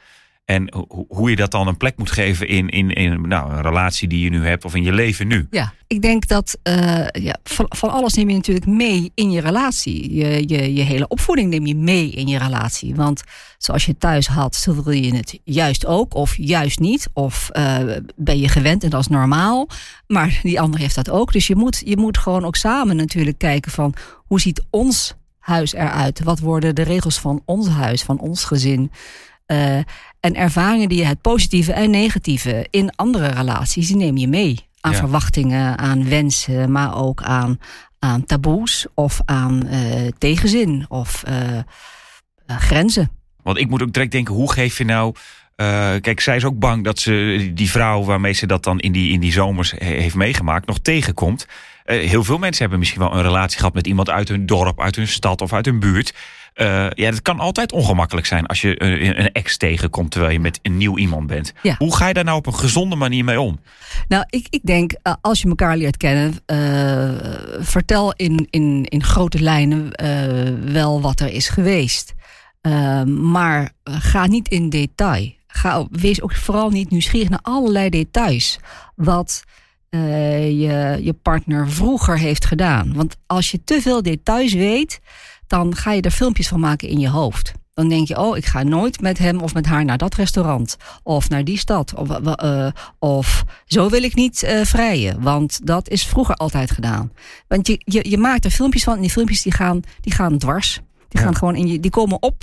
En 0.48 0.72
hoe 1.08 1.30
je 1.30 1.36
dat 1.36 1.50
dan 1.50 1.66
een 1.66 1.76
plek 1.76 1.96
moet 1.96 2.10
geven 2.10 2.48
in, 2.48 2.68
in, 2.68 2.90
in 2.90 3.28
nou, 3.28 3.52
een 3.52 3.62
relatie 3.62 4.08
die 4.08 4.24
je 4.24 4.30
nu 4.30 4.46
hebt 4.46 4.64
of 4.64 4.74
in 4.74 4.82
je 4.82 4.92
leven 4.92 5.26
nu. 5.26 5.46
Ja, 5.50 5.72
ik 5.86 6.02
denk 6.02 6.28
dat 6.28 6.58
uh, 6.62 7.06
ja, 7.08 7.36
van, 7.44 7.66
van 7.68 7.90
alles 7.90 8.14
neem 8.14 8.28
je 8.28 8.34
natuurlijk 8.34 8.66
mee 8.66 9.10
in 9.14 9.30
je 9.30 9.40
relatie. 9.40 10.14
Je, 10.14 10.48
je, 10.48 10.74
je 10.74 10.82
hele 10.82 11.08
opvoeding 11.08 11.50
neem 11.50 11.66
je 11.66 11.74
mee 11.74 12.10
in 12.10 12.26
je 12.26 12.38
relatie. 12.38 12.94
Want 12.94 13.22
zoals 13.58 13.86
je 13.86 13.98
thuis 13.98 14.26
had, 14.26 14.68
wil 14.84 14.90
je 14.90 15.16
het 15.16 15.38
juist 15.44 15.86
ook 15.86 16.14
of 16.14 16.36
juist 16.36 16.78
niet. 16.78 17.08
Of 17.12 17.50
uh, 17.52 17.76
ben 18.16 18.38
je 18.38 18.48
gewend 18.48 18.84
en 18.84 18.90
dat 18.90 19.00
is 19.00 19.08
normaal. 19.08 19.68
Maar 20.06 20.40
die 20.42 20.60
ander 20.60 20.80
heeft 20.80 20.94
dat 20.94 21.10
ook. 21.10 21.32
Dus 21.32 21.46
je 21.46 21.56
moet, 21.56 21.82
je 21.84 21.96
moet 21.96 22.18
gewoon 22.18 22.44
ook 22.44 22.56
samen 22.56 22.96
natuurlijk 22.96 23.38
kijken 23.38 23.72
van 23.72 23.94
hoe 24.14 24.40
ziet 24.40 24.62
ons 24.70 25.14
huis 25.38 25.72
eruit? 25.72 26.22
Wat 26.22 26.38
worden 26.38 26.74
de 26.74 26.82
regels 26.82 27.18
van 27.18 27.42
ons 27.44 27.68
huis, 27.68 28.02
van 28.02 28.20
ons 28.20 28.44
gezin? 28.44 28.90
Uh, 29.52 29.76
en 30.20 30.34
ervaringen 30.34 30.88
die 30.88 30.98
je 30.98 31.04
het 31.04 31.20
positieve 31.20 31.72
en 31.72 31.90
negatieve 31.90 32.66
in 32.70 32.96
andere 32.96 33.26
relaties, 33.26 33.86
die 33.86 33.96
neem 33.96 34.16
je 34.16 34.28
mee. 34.28 34.66
Aan 34.80 34.92
ja. 34.92 34.98
verwachtingen, 34.98 35.78
aan 35.78 36.08
wensen, 36.08 36.72
maar 36.72 36.96
ook 36.96 37.22
aan, 37.22 37.60
aan 37.98 38.24
taboes 38.24 38.86
of 38.94 39.20
aan 39.24 39.66
uh, 39.66 40.08
tegenzin 40.18 40.86
of 40.88 41.22
uh, 41.28 41.58
grenzen. 42.46 43.10
Want 43.42 43.58
ik 43.58 43.68
moet 43.68 43.82
ook 43.82 43.92
direct 43.92 44.12
denken, 44.12 44.34
hoe 44.34 44.52
geef 44.52 44.78
je 44.78 44.84
nou. 44.84 45.14
kijk, 46.00 46.20
zij 46.20 46.36
is 46.36 46.44
ook 46.44 46.58
bang 46.58 46.84
dat 46.84 46.98
ze 46.98 47.50
die 47.54 47.70
vrouw 47.70 48.04
waarmee 48.04 48.32
ze 48.32 48.46
dat 48.46 48.64
dan 48.64 48.80
in 48.80 48.92
die, 48.92 49.12
in 49.12 49.20
die 49.20 49.32
zomers 49.32 49.74
heeft 49.76 50.14
meegemaakt, 50.14 50.66
nog 50.66 50.78
tegenkomt. 50.78 51.46
heel 51.84 52.24
veel 52.24 52.38
mensen 52.38 52.60
hebben 52.60 52.78
misschien 52.78 53.00
wel 53.00 53.14
een 53.14 53.22
relatie 53.22 53.58
gehad 53.58 53.74
met 53.74 53.86
iemand 53.86 54.10
uit 54.10 54.28
hun 54.28 54.46
dorp, 54.46 54.80
uit 54.80 54.96
hun 54.96 55.08
stad 55.08 55.40
of 55.40 55.52
uit 55.52 55.66
hun 55.66 55.80
buurt. 55.80 56.14
Uh, 56.60 56.86
ja, 56.90 57.10
dat 57.10 57.22
kan 57.22 57.40
altijd 57.40 57.72
ongemakkelijk 57.72 58.26
zijn 58.26 58.46
als 58.46 58.60
je 58.60 58.82
een, 58.82 59.20
een 59.20 59.32
ex 59.32 59.56
tegenkomt 59.56 60.10
terwijl 60.10 60.32
je 60.32 60.40
met 60.40 60.58
een 60.62 60.76
nieuw 60.76 60.98
iemand 60.98 61.26
bent. 61.26 61.52
Ja. 61.62 61.74
Hoe 61.78 61.96
ga 61.96 62.08
je 62.08 62.14
daar 62.14 62.24
nou 62.24 62.38
op 62.38 62.46
een 62.46 62.54
gezonde 62.54 62.96
manier 62.96 63.24
mee 63.24 63.40
om? 63.40 63.60
Nou, 64.08 64.24
ik, 64.30 64.46
ik 64.50 64.60
denk, 64.62 64.92
uh, 64.92 65.12
als 65.20 65.42
je 65.42 65.48
elkaar 65.48 65.76
leert 65.76 65.96
kennen, 65.96 66.34
uh, 66.46 67.10
vertel 67.60 68.12
in, 68.16 68.46
in, 68.50 68.84
in 68.84 69.02
grote 69.02 69.40
lijnen 69.40 69.90
wel 70.72 71.00
wat 71.00 71.20
er 71.20 71.28
is 71.28 71.48
geweest. 71.48 72.14
maar 73.06 73.70
ga 73.84 74.26
niet 74.26 74.48
in 74.48 74.70
detail. 74.70 75.32
Ga, 75.46 75.86
wees 75.90 76.22
ook 76.22 76.34
vooral 76.34 76.70
niet 76.70 76.90
nieuwsgierig 76.90 77.28
naar 77.28 77.38
allerlei 77.42 77.88
details. 77.88 78.58
Wat 78.94 79.42
je, 79.90 80.98
je 81.02 81.12
partner 81.22 81.70
vroeger 81.70 82.18
heeft 82.18 82.44
gedaan. 82.44 82.92
Want 82.94 83.16
als 83.26 83.50
je 83.50 83.64
te 83.64 83.80
veel 83.82 84.02
details 84.02 84.52
weet 84.52 85.00
dan 85.48 85.76
ga 85.76 85.92
je 85.92 86.02
er 86.02 86.10
filmpjes 86.10 86.48
van 86.48 86.60
maken 86.60 86.88
in 86.88 86.98
je 86.98 87.08
hoofd. 87.08 87.52
Dan 87.74 87.88
denk 87.88 88.08
je, 88.08 88.18
oh, 88.18 88.36
ik 88.36 88.46
ga 88.46 88.62
nooit 88.62 89.00
met 89.00 89.18
hem 89.18 89.40
of 89.40 89.54
met 89.54 89.66
haar 89.66 89.84
naar 89.84 89.98
dat 89.98 90.14
restaurant. 90.14 90.76
Of 91.02 91.28
naar 91.28 91.44
die 91.44 91.58
stad. 91.58 91.94
Of, 91.94 92.08
uh, 92.44 92.68
of 92.98 93.44
zo 93.64 93.88
wil 93.90 94.02
ik 94.02 94.14
niet 94.14 94.42
uh, 94.42 94.64
vrijen. 94.64 95.22
Want 95.22 95.66
dat 95.66 95.88
is 95.88 96.06
vroeger 96.06 96.34
altijd 96.34 96.70
gedaan. 96.70 97.12
Want 97.48 97.66
je, 97.66 97.80
je, 97.84 98.10
je 98.10 98.18
maakt 98.18 98.44
er 98.44 98.50
filmpjes 98.50 98.84
van. 98.84 98.94
En 98.94 99.00
die 99.00 99.10
filmpjes 99.10 99.42
die 99.42 99.52
gaan, 99.52 99.80
die 100.00 100.12
gaan 100.12 100.38
dwars. 100.38 100.80
Die, 101.08 101.20
gaan 101.20 101.36
gewoon 101.36 101.56
in 101.56 101.66
je, 101.66 101.80
die 101.80 101.90
komen 101.90 102.22
op 102.22 102.42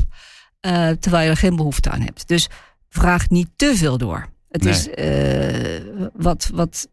uh, 0.66 0.90
terwijl 0.90 1.24
je 1.24 1.30
er 1.30 1.38
geen 1.38 1.56
behoefte 1.56 1.90
aan 1.90 2.02
hebt. 2.02 2.28
Dus 2.28 2.50
vraag 2.90 3.30
niet 3.30 3.50
te 3.56 3.76
veel 3.76 3.98
door. 3.98 4.28
Het 4.50 4.64
Nee. 4.64 4.74
is 4.74 4.88
wat, 6.14 6.50
wat, 6.54 6.88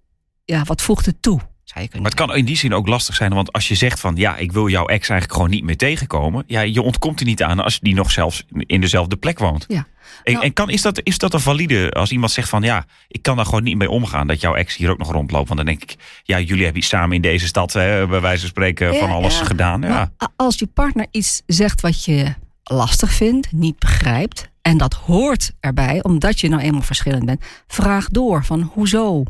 ja, 0.44 0.62
wat 0.62 0.82
voegt 0.82 1.06
het 1.06 1.22
toe? 1.22 1.40
Zou 1.72 1.84
je 1.84 1.90
kunnen 1.90 2.02
Maar 2.02 2.18
het 2.18 2.28
kan 2.28 2.36
in 2.36 2.44
die 2.44 2.56
zin 2.56 2.74
ook 2.74 2.86
lastig 2.86 3.14
zijn, 3.14 3.34
want 3.34 3.52
als 3.52 3.68
je 3.68 3.74
zegt 3.74 4.00
van 4.00 4.16
ja, 4.16 4.36
ik 4.36 4.52
wil 4.52 4.68
jouw 4.68 4.86
ex 4.86 5.08
eigenlijk 5.08 5.32
gewoon 5.32 5.50
niet 5.50 5.64
meer 5.64 5.76
tegenkomen, 5.76 6.44
ja, 6.46 6.60
je 6.60 6.82
ontkomt 6.82 7.20
er 7.20 7.26
niet 7.26 7.42
aan 7.42 7.60
als 7.60 7.80
die 7.80 7.94
nog 7.94 8.10
zelfs 8.10 8.44
in 8.66 8.80
dezelfde 8.80 9.16
plek 9.16 9.38
woont. 9.38 9.64
Ja. 9.68 9.86
En, 10.24 10.32
Nou- 10.32 10.44
en 10.44 10.52
kan, 10.52 10.70
is, 10.70 10.82
dat, 10.82 11.00
is 11.02 11.18
dat 11.18 11.34
een 11.34 11.40
valide 11.40 11.90
als 11.90 12.12
iemand 12.12 12.32
zegt 12.32 12.48
van 12.48 12.62
ja, 12.62 12.84
ik 13.08 13.22
kan 13.22 13.36
daar 13.36 13.44
gewoon 13.44 13.62
niet 13.62 13.76
mee 13.76 13.90
omgaan 13.90 14.26
dat 14.26 14.40
jouw 14.40 14.54
ex 14.54 14.76
hier 14.76 14.90
ook 14.90 14.98
nog 14.98 15.12
rondloopt? 15.12 15.48
Want 15.48 15.60
dan 15.60 15.68
denk 15.68 15.82
ik, 15.82 15.96
ja, 16.22 16.40
jullie 16.40 16.64
hebben 16.64 16.82
samen 16.82 17.16
in 17.16 17.22
deze 17.22 17.46
stad, 17.46 17.72
hè, 17.72 18.06
bij 18.06 18.20
wijze 18.20 18.40
van 18.40 18.48
spreken, 18.48 18.92
Ja, 18.92 18.98
van 18.98 19.10
alles 19.10 19.38
ja. 19.38 19.44
gedaan. 19.44 19.82
Ja. 19.82 19.88
Maar 19.88 20.28
als 20.36 20.58
je 20.58 20.66
partner 20.66 21.06
iets 21.10 21.42
zegt 21.46 21.80
wat 21.80 22.04
je 22.04 22.34
lastig 22.64 23.12
vindt, 23.12 23.52
niet 23.52 23.78
begrijpt, 23.78 24.50
en 24.62 24.78
dat 24.78 24.94
hoort 24.94 25.52
erbij, 25.60 26.02
omdat 26.02 26.40
je 26.40 26.48
nou 26.48 26.62
eenmaal 26.62 26.82
verschillend 26.82 27.24
bent, 27.24 27.44
vraag 27.66 28.08
door 28.08 28.44
van 28.44 28.70
hoezo? 28.74 29.24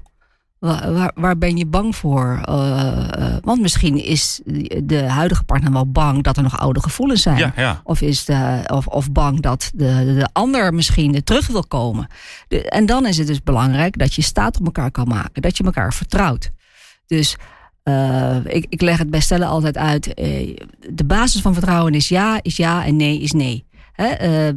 Waar, 0.62 1.12
waar, 1.14 1.38
ben 1.38 1.56
je 1.56 1.66
bang 1.66 1.96
voor? 1.96 2.40
Uh, 2.48 3.08
uh, 3.18 3.36
want 3.40 3.60
misschien 3.60 4.04
is 4.04 4.40
de 4.84 5.02
huidige 5.02 5.44
partner 5.44 5.72
wel 5.72 5.90
bang 5.90 6.22
dat 6.22 6.36
er 6.36 6.42
nog 6.42 6.58
oude 6.58 6.82
gevoelens 6.82 7.22
zijn. 7.22 7.38
Ja, 7.38 7.52
ja. 7.56 7.80
Of, 7.84 8.00
is 8.00 8.24
de, 8.24 8.60
of, 8.66 8.86
of 8.86 9.12
bang 9.12 9.40
dat 9.40 9.70
de, 9.74 10.14
de 10.18 10.28
ander 10.32 10.74
misschien 10.74 11.14
er 11.14 11.24
terug 11.24 11.46
wil 11.46 11.64
komen. 11.64 12.06
De, 12.48 12.68
en 12.68 12.86
dan 12.86 13.06
is 13.06 13.18
het 13.18 13.26
dus 13.26 13.42
belangrijk 13.42 13.98
dat 13.98 14.14
je 14.14 14.22
staat 14.22 14.58
op 14.58 14.64
elkaar 14.64 14.90
kan 14.90 15.08
maken. 15.08 15.42
Dat 15.42 15.56
je 15.56 15.64
elkaar 15.64 15.94
vertrouwt. 15.94 16.50
Dus 17.06 17.36
uh, 17.84 18.36
ik, 18.44 18.66
ik 18.68 18.80
leg 18.80 18.98
het 18.98 19.10
bij 19.10 19.20
stellen 19.20 19.48
altijd 19.48 19.76
uit. 19.76 20.06
Uh, 20.06 20.56
de 20.90 21.04
basis 21.04 21.40
van 21.40 21.54
vertrouwen 21.54 21.94
is 21.94 22.08
ja, 22.08 22.38
is 22.42 22.56
ja 22.56 22.84
en 22.84 22.96
nee 22.96 23.20
is 23.20 23.32
nee. 23.32 23.64
Uh, 23.96 24.48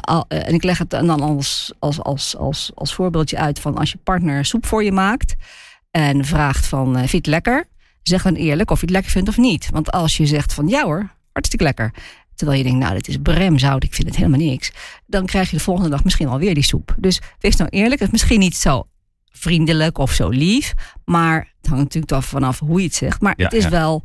al, 0.00 0.24
en 0.28 0.54
ik 0.54 0.62
leg 0.62 0.78
het 0.78 0.90
dan 0.90 1.20
als, 1.20 1.72
als, 1.78 2.02
als, 2.02 2.36
als, 2.36 2.70
als 2.74 2.94
voorbeeldje 2.94 3.38
uit 3.38 3.60
van 3.60 3.76
als 3.76 3.92
je 3.92 3.98
partner 4.04 4.44
soep 4.44 4.66
voor 4.66 4.84
je 4.84 4.92
maakt 4.92 5.34
en 5.90 6.24
vraagt 6.24 6.66
van 6.66 6.94
vind 6.96 7.10
je 7.10 7.16
het 7.16 7.26
lekker? 7.26 7.68
Zeg 8.02 8.22
dan 8.22 8.34
eerlijk 8.34 8.70
of 8.70 8.78
je 8.78 8.84
het 8.84 8.94
lekker 8.94 9.10
vindt 9.10 9.28
of 9.28 9.36
niet. 9.36 9.68
Want 9.72 9.90
als 9.92 10.16
je 10.16 10.26
zegt 10.26 10.52
van 10.52 10.68
ja 10.68 10.84
hoor, 10.84 11.10
hartstikke 11.32 11.64
lekker. 11.64 11.92
Terwijl 12.34 12.58
je 12.58 12.64
denkt, 12.64 12.78
nou, 12.78 12.94
dit 12.94 13.08
is 13.08 13.16
bremzout, 13.22 13.84
ik 13.84 13.94
vind 13.94 14.06
het 14.08 14.16
helemaal 14.16 14.38
niks. 14.38 14.72
Dan 15.06 15.26
krijg 15.26 15.50
je 15.50 15.56
de 15.56 15.62
volgende 15.62 15.90
dag 15.90 16.04
misschien 16.04 16.28
alweer 16.28 16.54
die 16.54 16.62
soep. 16.62 16.94
Dus 16.98 17.20
wees 17.38 17.56
nou 17.56 17.70
eerlijk, 17.70 18.00
het 18.00 18.06
is 18.06 18.12
misschien 18.12 18.40
niet 18.40 18.56
zo 18.56 18.86
vriendelijk 19.30 19.98
of 19.98 20.12
zo 20.12 20.28
lief. 20.28 20.74
Maar 21.04 21.36
het 21.36 21.66
hangt 21.66 21.82
natuurlijk 21.82 22.12
af 22.12 22.26
vanaf 22.26 22.58
hoe 22.58 22.78
je 22.78 22.86
het 22.86 22.94
zegt. 22.94 23.20
Maar 23.20 23.34
Ja, 23.36 23.44
het, 23.44 23.52
is 23.52 23.64
ja. 23.64 23.70
wel, 23.70 24.02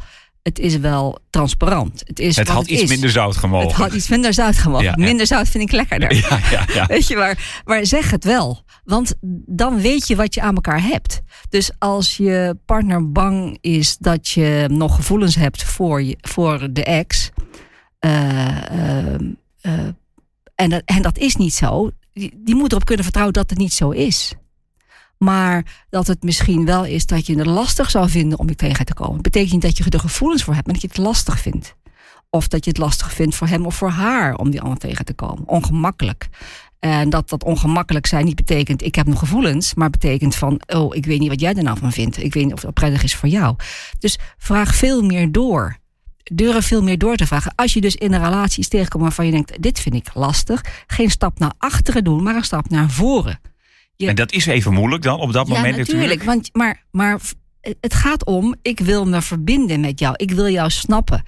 het 0.50 0.60
is 0.60 0.78
wel 0.78 1.20
transparant. 1.30 2.04
Het, 2.06 2.20
is 2.20 2.36
Het 2.36 2.48
had 2.48 2.68
iets 2.68 2.82
is. 2.82 2.90
minder 2.90 3.10
zout 3.10 3.36
gemogen. 3.36 3.68
Het 3.68 3.76
had 3.76 3.94
iets 3.94 4.08
minder 4.10 4.34
zout 4.34 4.58
gemogen. 4.58 4.86
Ja. 4.86 4.94
Minder 4.96 5.28
zout 5.28 5.48
vind 5.48 5.64
ik 5.64 5.72
lekkerder. 5.72 6.14
Ja, 6.30 6.40
ja, 6.52 6.66
ja. 6.74 6.86
Weet 6.86 7.08
je, 7.08 7.16
maar, 7.16 7.62
maar 7.66 7.86
zeg 7.86 8.12
het 8.12 8.24
wel. 8.24 8.64
Want 8.84 9.14
dan 9.46 9.82
weet 9.82 10.08
je 10.08 10.16
wat 10.16 10.34
je 10.34 10.42
aan 10.42 10.56
elkaar 10.56 10.84
hebt. 10.84 11.22
Dus 11.50 11.72
als 11.78 12.18
je 12.18 12.58
partner 12.66 13.12
bang 13.12 13.58
is 13.62 13.98
dat 13.98 14.28
je 14.30 14.66
nog 14.72 14.96
gevoelens 14.96 15.36
hebt 15.36 15.64
voor, 15.64 16.02
je, 16.02 16.18
voor 16.22 16.68
de 16.72 16.84
ex. 16.84 17.30
Uh, 18.06 18.58
uh, 18.72 19.14
uh, 19.62 19.74
en, 20.56 20.70
dat, 20.70 20.82
en 20.86 21.02
dat 21.02 21.18
is 21.18 21.36
niet 21.36 21.54
zo. 21.54 21.92
Die, 22.14 22.40
die 22.44 22.56
moet 22.56 22.72
erop 22.72 22.86
kunnen 22.86 23.04
vertrouwen 23.04 23.36
dat 23.36 23.50
het 23.50 23.60
niet 23.60 23.74
zo 23.74 23.90
is. 23.90 24.34
Maar 25.20 25.86
dat 25.90 26.08
het 26.08 26.24
misschien 26.24 26.66
wel 26.66 26.86
is 26.86 27.06
dat 27.06 27.26
je 27.26 27.38
het 27.38 27.46
lastig 27.46 27.90
zou 27.90 28.10
vinden 28.10 28.40
om 28.40 28.48
je 28.50 28.56
tegen 28.56 28.86
te 28.86 28.94
komen. 28.94 29.22
Betekent 29.22 29.52
niet 29.52 29.62
dat 29.62 29.78
je 29.78 29.90
er 29.90 30.00
gevoelens 30.00 30.44
voor 30.44 30.54
hebt, 30.54 30.66
maar 30.66 30.76
dat 30.76 30.84
je 30.84 30.90
het 30.90 31.06
lastig 31.06 31.40
vindt. 31.40 31.76
Of 32.30 32.48
dat 32.48 32.64
je 32.64 32.70
het 32.70 32.80
lastig 32.80 33.14
vindt 33.14 33.36
voor 33.36 33.48
hem 33.48 33.66
of 33.66 33.76
voor 33.76 33.90
haar 33.90 34.36
om 34.36 34.50
die 34.50 34.62
ander 34.62 34.78
tegen 34.78 35.06
te 35.06 35.14
komen. 35.14 35.48
Ongemakkelijk. 35.48 36.30
En 36.80 37.10
dat 37.10 37.30
dat 37.30 37.44
ongemakkelijk 37.44 38.06
zijn 38.06 38.26
niet 38.26 38.36
betekent 38.36 38.84
ik 38.84 38.96
heb 38.96 39.08
nog 39.08 39.20
gevoelens, 39.20 39.74
maar 39.74 39.90
betekent 39.90 40.36
van 40.36 40.62
oh, 40.68 40.96
ik 40.96 41.06
weet 41.06 41.20
niet 41.20 41.30
wat 41.30 41.40
jij 41.40 41.54
er 41.54 41.64
nou 41.64 41.78
van 41.78 41.92
vindt. 41.92 42.24
Ik 42.24 42.34
weet 42.34 42.44
niet 42.44 42.54
of 42.54 42.62
dat 42.62 42.74
prettig 42.74 43.04
is 43.04 43.16
voor 43.16 43.30
jou. 43.30 43.56
Dus 44.00 44.20
vraag 44.38 44.76
veel 44.76 45.02
meer 45.02 45.32
door. 45.32 45.78
Durf 46.24 46.66
veel 46.66 46.84
meer 46.84 46.98
door 46.98 47.16
te 47.16 47.28
vragen. 47.28 47.52
Als 47.56 47.74
je 47.74 47.82
dus 47.82 47.96
in 47.96 48.14
een 48.14 48.24
relatie 48.24 48.60
is 48.60 48.68
tegenkomt 48.68 49.04
waarvan 49.04 49.26
je 49.26 49.32
denkt, 49.32 49.62
dit 49.62 49.80
vind 49.80 49.96
ik 49.96 50.14
lastig. 50.14 50.64
Geen 50.88 51.10
stap 51.10 51.40
naar 51.40 51.54
achteren 51.58 52.04
doen, 52.04 52.24
maar 52.24 52.36
een 52.36 52.44
stap 52.44 52.70
naar 52.70 52.90
voren. 52.90 53.40
Je, 54.00 54.08
En 54.08 54.16
dat 54.16 54.32
is 54.32 54.46
even 54.46 54.74
moeilijk 54.74 55.04
dan 55.04 55.20
op 55.20 55.34
dat 55.34 55.48
ja, 55.48 55.54
moment 55.54 55.78
natuurlijk. 55.78 56.24
Want, 56.24 56.50
maar, 56.54 56.84
maar 56.92 57.20
het 57.62 57.94
gaat 57.94 58.26
om, 58.26 58.56
ik 58.62 58.80
wil 58.80 59.06
me 59.06 59.22
verbinden 59.22 59.80
met 59.80 60.00
jou. 60.00 60.14
Ik 60.18 60.32
wil 60.32 60.50
jou 60.50 60.70
snappen. 60.70 61.24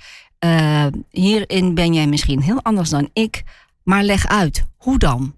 Uh, 0.46 0.86
hierin 1.10 1.74
ben 1.74 1.94
jij 1.94 2.08
misschien 2.08 2.42
heel 2.42 2.62
anders 2.62 2.90
dan 2.90 3.10
ik. 3.14 3.44
Maar 3.84 4.04
leg 4.04 4.28
uit, 4.28 4.66
hoe 4.78 4.98
dan? 4.98 5.36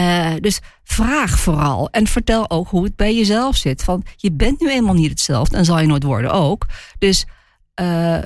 Uh, 0.00 0.32
dus 0.40 0.60
vraag 0.84 1.38
vooral 1.38 1.90
en 1.90 2.06
vertel 2.06 2.50
ook 2.50 2.68
hoe 2.68 2.84
het 2.84 2.96
bij 2.96 3.14
jezelf 3.14 3.56
zit. 3.56 3.84
Van 3.84 4.04
je 4.16 4.32
bent 4.32 4.60
nu 4.60 4.70
eenmaal 4.70 4.94
niet 4.94 5.10
hetzelfde 5.10 5.56
en 5.56 5.64
zal 5.64 5.80
je 5.80 5.86
nooit 5.86 6.02
worden 6.02 6.32
ook. 6.32 6.66
Dus 6.98 7.26
uh, 7.80 8.18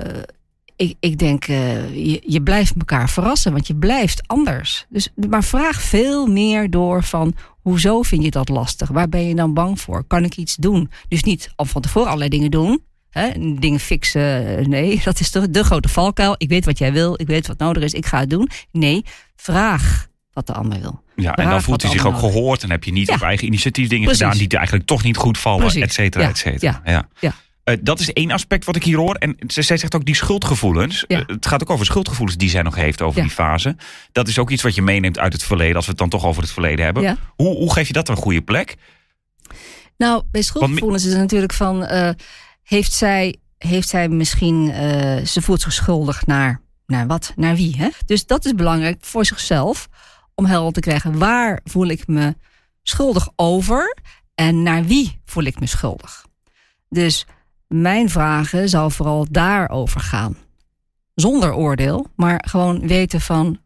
ik, 0.75 0.95
ik 0.99 1.17
denk, 1.17 1.47
uh, 1.47 1.95
je, 1.95 2.21
je 2.25 2.41
blijft 2.41 2.73
elkaar 2.77 3.09
verrassen, 3.09 3.51
want 3.51 3.67
je 3.67 3.75
blijft 3.75 4.27
anders. 4.27 4.85
Dus, 4.89 5.09
maar 5.29 5.43
vraag 5.43 5.81
veel 5.81 6.27
meer 6.27 6.69
door 6.69 7.03
van 7.03 7.35
hoezo 7.61 8.01
vind 8.01 8.23
je 8.23 8.31
dat 8.31 8.49
lastig? 8.49 8.89
Waar 8.89 9.09
ben 9.09 9.27
je 9.27 9.35
dan 9.35 9.53
bang 9.53 9.81
voor? 9.81 10.03
Kan 10.07 10.23
ik 10.23 10.37
iets 10.37 10.55
doen? 10.55 10.91
Dus 11.07 11.23
niet 11.23 11.51
al 11.55 11.65
van 11.65 11.81
tevoren 11.81 12.07
allerlei 12.07 12.29
dingen 12.29 12.51
doen. 12.51 12.83
Hè, 13.09 13.29
dingen 13.59 13.79
fixen, 13.79 14.69
nee, 14.69 15.01
dat 15.03 15.19
is 15.19 15.31
de, 15.31 15.49
de 15.49 15.63
grote 15.63 15.89
valkuil. 15.89 16.35
Ik 16.37 16.49
weet 16.49 16.65
wat 16.65 16.77
jij 16.77 16.93
wil, 16.93 17.13
ik 17.21 17.27
weet 17.27 17.47
wat 17.47 17.57
nodig 17.57 17.83
is, 17.83 17.93
ik 17.93 18.05
ga 18.05 18.19
het 18.19 18.29
doen. 18.29 18.49
Nee, 18.71 19.05
vraag 19.35 20.07
wat 20.33 20.47
de 20.47 20.53
ander 20.53 20.79
wil. 20.79 21.03
Ja, 21.15 21.35
en 21.35 21.49
dan 21.49 21.61
voelt 21.61 21.81
hij 21.81 21.91
zich 21.91 22.05
ook 22.05 22.17
gehoord 22.17 22.63
en 22.63 22.71
heb 22.71 22.83
je 22.83 22.91
niet 22.91 23.07
ja. 23.07 23.13
op 23.15 23.21
eigen 23.21 23.47
initiatief 23.47 23.87
dingen 23.87 24.05
Precies. 24.05 24.23
gedaan 24.23 24.47
die 24.47 24.57
eigenlijk 24.57 24.87
toch 24.87 25.03
niet 25.03 25.17
goed 25.17 25.37
vallen, 25.37 25.59
Precies. 25.59 25.81
et 25.81 25.93
cetera, 25.93 26.23
ja. 26.23 26.29
et 26.29 26.37
cetera. 26.37 26.81
Ja. 26.83 27.07
ja. 27.19 27.33
Uh, 27.65 27.75
dat 27.81 27.99
is 27.99 28.13
één 28.13 28.31
aspect 28.31 28.65
wat 28.65 28.75
ik 28.75 28.83
hier 28.83 28.97
hoor. 28.97 29.15
En 29.15 29.35
zij 29.47 29.77
zegt 29.77 29.95
ook 29.95 30.05
die 30.05 30.15
schuldgevoelens. 30.15 31.03
Ja. 31.07 31.19
Uh, 31.19 31.23
het 31.27 31.45
gaat 31.45 31.61
ook 31.61 31.69
over 31.69 31.85
schuldgevoelens 31.85 32.37
die 32.37 32.49
zij 32.49 32.61
nog 32.61 32.75
heeft 32.75 33.01
over 33.01 33.21
die 33.21 33.31
fase. 33.31 33.75
Dat 34.11 34.27
is 34.27 34.39
ook 34.39 34.49
iets 34.49 34.63
wat 34.63 34.75
je 34.75 34.81
meeneemt 34.81 35.19
uit 35.19 35.33
het 35.33 35.43
verleden, 35.43 35.75
als 35.75 35.85
we 35.85 35.91
het 35.91 35.99
dan 35.99 36.09
toch 36.09 36.25
over 36.25 36.41
het 36.41 36.51
verleden 36.51 36.85
hebben. 36.85 37.17
Hoe, 37.35 37.55
hoe 37.55 37.73
geef 37.73 37.87
je 37.87 37.93
dat 37.93 38.09
een 38.09 38.15
goede 38.15 38.41
plek? 38.41 38.75
Nou, 39.97 40.23
bij 40.31 40.41
schuldgevoelens 40.41 41.05
is 41.05 41.11
het 41.11 41.21
natuurlijk 41.21 41.53
van, 41.53 41.83
uh, 41.83 42.09
heeft, 42.63 42.93
zij, 42.93 43.35
heeft 43.57 43.89
zij 43.89 44.09
misschien, 44.09 44.73
ze 45.25 45.41
voelt 45.41 45.61
zich 45.61 45.73
schuldig 45.73 46.25
naar, 46.25 46.61
naar 46.85 47.07
wat, 47.07 47.33
naar 47.35 47.55
wie? 47.55 47.75
Hè? 47.77 47.89
Dus 48.05 48.25
dat 48.25 48.45
is 48.45 48.53
belangrijk 48.53 48.97
voor 49.01 49.25
zichzelf, 49.25 49.87
om 50.35 50.45
helder 50.45 50.73
te 50.73 50.79
krijgen, 50.79 51.17
waar 51.17 51.59
voel 51.63 51.87
ik 51.87 52.07
me 52.07 52.35
schuldig 52.83 53.29
over 53.35 53.97
en 54.35 54.63
naar 54.63 54.85
wie 54.85 55.21
voel 55.25 55.43
ik 55.43 55.59
me 55.59 55.65
schuldig? 55.65 56.25
Dus 56.89 57.25
mijn 57.73 58.09
vragen 58.09 58.69
zou 58.69 58.91
vooral 58.91 59.25
daarover 59.29 60.01
gaan. 60.01 60.35
Zonder 61.15 61.53
oordeel, 61.53 62.07
maar 62.15 62.43
gewoon 62.47 62.87
weten 62.87 63.21
van 63.21 63.59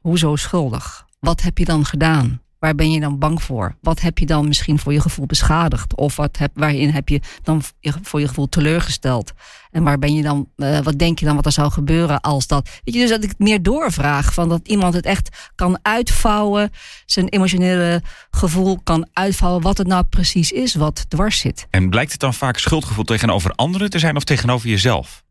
hoezo 0.00 0.36
schuldig? 0.36 1.06
Wat 1.20 1.42
heb 1.42 1.58
je 1.58 1.64
dan 1.64 1.84
gedaan? 1.84 2.40
Waar 2.58 2.74
ben 2.74 2.90
je 2.90 3.00
dan 3.00 3.18
bang 3.18 3.42
voor? 3.42 3.76
Wat 3.80 4.00
heb 4.00 4.18
je 4.18 4.26
dan 4.26 4.48
misschien 4.48 4.78
voor 4.78 4.92
je 4.92 5.00
gevoel 5.00 5.26
beschadigd? 5.26 5.96
Of 5.96 6.16
wat 6.16 6.38
heb, 6.38 6.50
waarin 6.54 6.90
heb 6.90 7.08
je 7.08 7.20
dan 7.42 7.62
voor 7.82 8.20
je 8.20 8.28
gevoel 8.28 8.48
teleurgesteld? 8.48 9.32
En 9.70 9.82
waar 9.82 9.98
ben 9.98 10.14
je 10.14 10.22
dan, 10.22 10.48
uh, 10.56 10.78
wat 10.78 10.98
denk 10.98 11.18
je 11.18 11.24
dan 11.24 11.36
wat 11.36 11.46
er 11.46 11.52
zou 11.52 11.70
gebeuren 11.70 12.20
als 12.20 12.46
dat? 12.46 12.68
Weet 12.84 12.94
je, 12.94 13.00
dus 13.00 13.10
dat 13.10 13.22
ik 13.22 13.28
het 13.28 13.38
meer 13.38 13.62
doorvraag. 13.62 14.34
Van 14.34 14.48
dat 14.48 14.68
iemand 14.68 14.94
het 14.94 15.04
echt 15.04 15.50
kan 15.54 15.78
uitvouwen, 15.82 16.70
zijn 17.06 17.28
emotionele 17.28 18.02
gevoel 18.30 18.80
kan 18.84 19.08
uitvouwen, 19.12 19.62
wat 19.62 19.78
het 19.78 19.86
nou 19.86 20.04
precies 20.04 20.52
is 20.52 20.74
wat 20.74 21.04
dwars 21.08 21.38
zit. 21.38 21.66
En 21.70 21.90
blijkt 21.90 22.10
het 22.10 22.20
dan 22.20 22.34
vaak 22.34 22.58
schuldgevoel 22.58 23.04
tegenover 23.04 23.52
anderen 23.52 23.90
te 23.90 23.98
zijn 23.98 24.16
of 24.16 24.24
tegenover 24.24 24.68
jezelf? 24.68 25.24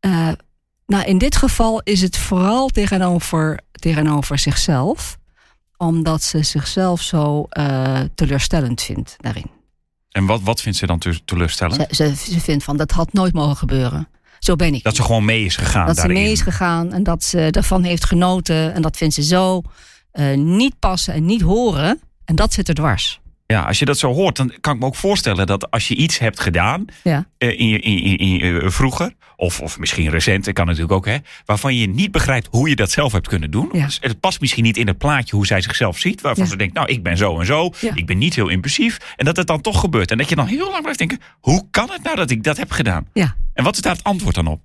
Uh, 0.00 0.28
nou, 0.86 1.04
in 1.04 1.18
dit 1.18 1.36
geval 1.36 1.80
is 1.82 2.00
het 2.02 2.16
vooral 2.16 2.68
tegenover, 2.68 3.60
tegenover 3.72 4.38
zichzelf 4.38 5.18
omdat 5.76 6.22
ze 6.22 6.42
zichzelf 6.42 7.02
zo 7.02 7.46
uh, 7.58 8.00
teleurstellend 8.14 8.82
vindt 8.82 9.16
daarin. 9.18 9.50
En 10.10 10.26
wat, 10.26 10.42
wat 10.42 10.60
vindt 10.60 10.78
ze 10.78 10.86
dan 10.86 11.02
teleurstellend? 11.24 11.86
Ze, 11.90 11.94
ze, 11.94 12.32
ze, 12.32 12.40
vindt 12.40 12.64
van 12.64 12.76
dat 12.76 12.90
had 12.90 13.12
nooit 13.12 13.32
mogen 13.32 13.56
gebeuren. 13.56 14.08
Zo 14.38 14.56
ben 14.56 14.74
ik. 14.74 14.82
Dat 14.82 14.96
ze 14.96 15.02
gewoon 15.02 15.24
mee 15.24 15.44
is 15.44 15.56
gegaan. 15.56 15.86
Dat 15.86 15.96
daarin. 15.96 16.16
ze 16.16 16.22
mee 16.22 16.32
is 16.32 16.40
gegaan 16.40 16.92
en 16.92 17.02
dat 17.02 17.24
ze 17.24 17.50
ervan 17.50 17.82
heeft 17.82 18.04
genoten. 18.04 18.74
En 18.74 18.82
dat 18.82 18.96
vindt 18.96 19.14
ze 19.14 19.22
zo 19.22 19.62
uh, 20.12 20.36
niet 20.36 20.78
passen 20.78 21.14
en 21.14 21.24
niet 21.24 21.40
horen. 21.40 22.00
En 22.24 22.34
dat 22.34 22.52
zit 22.52 22.68
er 22.68 22.74
dwars. 22.74 23.20
Ja, 23.46 23.62
als 23.62 23.78
je 23.78 23.84
dat 23.84 23.98
zo 23.98 24.12
hoort, 24.12 24.36
dan 24.36 24.52
kan 24.60 24.74
ik 24.74 24.80
me 24.80 24.86
ook 24.86 24.96
voorstellen 24.96 25.46
dat 25.46 25.70
als 25.70 25.88
je 25.88 25.94
iets 25.94 26.18
hebt 26.18 26.40
gedaan 26.40 26.84
ja. 27.02 27.26
uh, 27.38 27.60
in 27.60 27.68
je, 27.68 27.78
in, 27.78 28.18
in, 28.18 28.40
in, 28.40 28.70
vroeger, 28.70 29.12
of, 29.36 29.60
of 29.60 29.78
misschien 29.78 30.10
recent, 30.10 30.52
kan 30.52 30.66
natuurlijk 30.66 30.92
ook, 30.92 31.06
hè, 31.06 31.16
waarvan 31.44 31.74
je 31.74 31.88
niet 31.88 32.10
begrijpt 32.10 32.48
hoe 32.50 32.68
je 32.68 32.76
dat 32.76 32.90
zelf 32.90 33.12
hebt 33.12 33.28
kunnen 33.28 33.50
doen. 33.50 33.68
Ja. 33.72 33.84
Dus 33.84 33.98
het 34.00 34.20
past 34.20 34.40
misschien 34.40 34.64
niet 34.64 34.76
in 34.76 34.86
het 34.86 34.98
plaatje 34.98 35.36
hoe 35.36 35.46
zij 35.46 35.60
zichzelf 35.60 35.98
ziet, 35.98 36.20
waarvan 36.20 36.44
Ja. 36.44 36.50
ze 36.50 36.56
denkt, 36.56 36.74
nou, 36.74 36.88
ik 36.88 37.02
ben 37.02 37.16
zo 37.16 37.40
en 37.40 37.46
zo, 37.46 37.72
ik 37.94 38.06
ben 38.06 38.18
niet 38.18 38.34
heel 38.34 38.48
impulsief. 38.48 39.14
En 39.16 39.24
dat 39.24 39.36
het 39.36 39.46
dan 39.46 39.60
toch 39.60 39.80
gebeurt. 39.80 40.10
En 40.10 40.18
dat 40.18 40.28
je 40.28 40.36
dan 40.36 40.46
heel 40.46 40.70
lang 40.70 40.80
blijft 40.80 40.98
denken, 40.98 41.20
hoe 41.40 41.66
kan 41.70 41.90
het 41.90 42.02
nou 42.02 42.16
dat 42.16 42.30
ik 42.30 42.42
dat 42.42 42.56
heb 42.56 42.70
gedaan? 42.70 43.06
Ja. 43.12 43.36
En 43.52 43.64
wat 43.64 43.74
is 43.74 43.80
daar 43.80 43.94
het 43.94 44.04
antwoord 44.04 44.34
dan 44.34 44.46
op? 44.46 44.60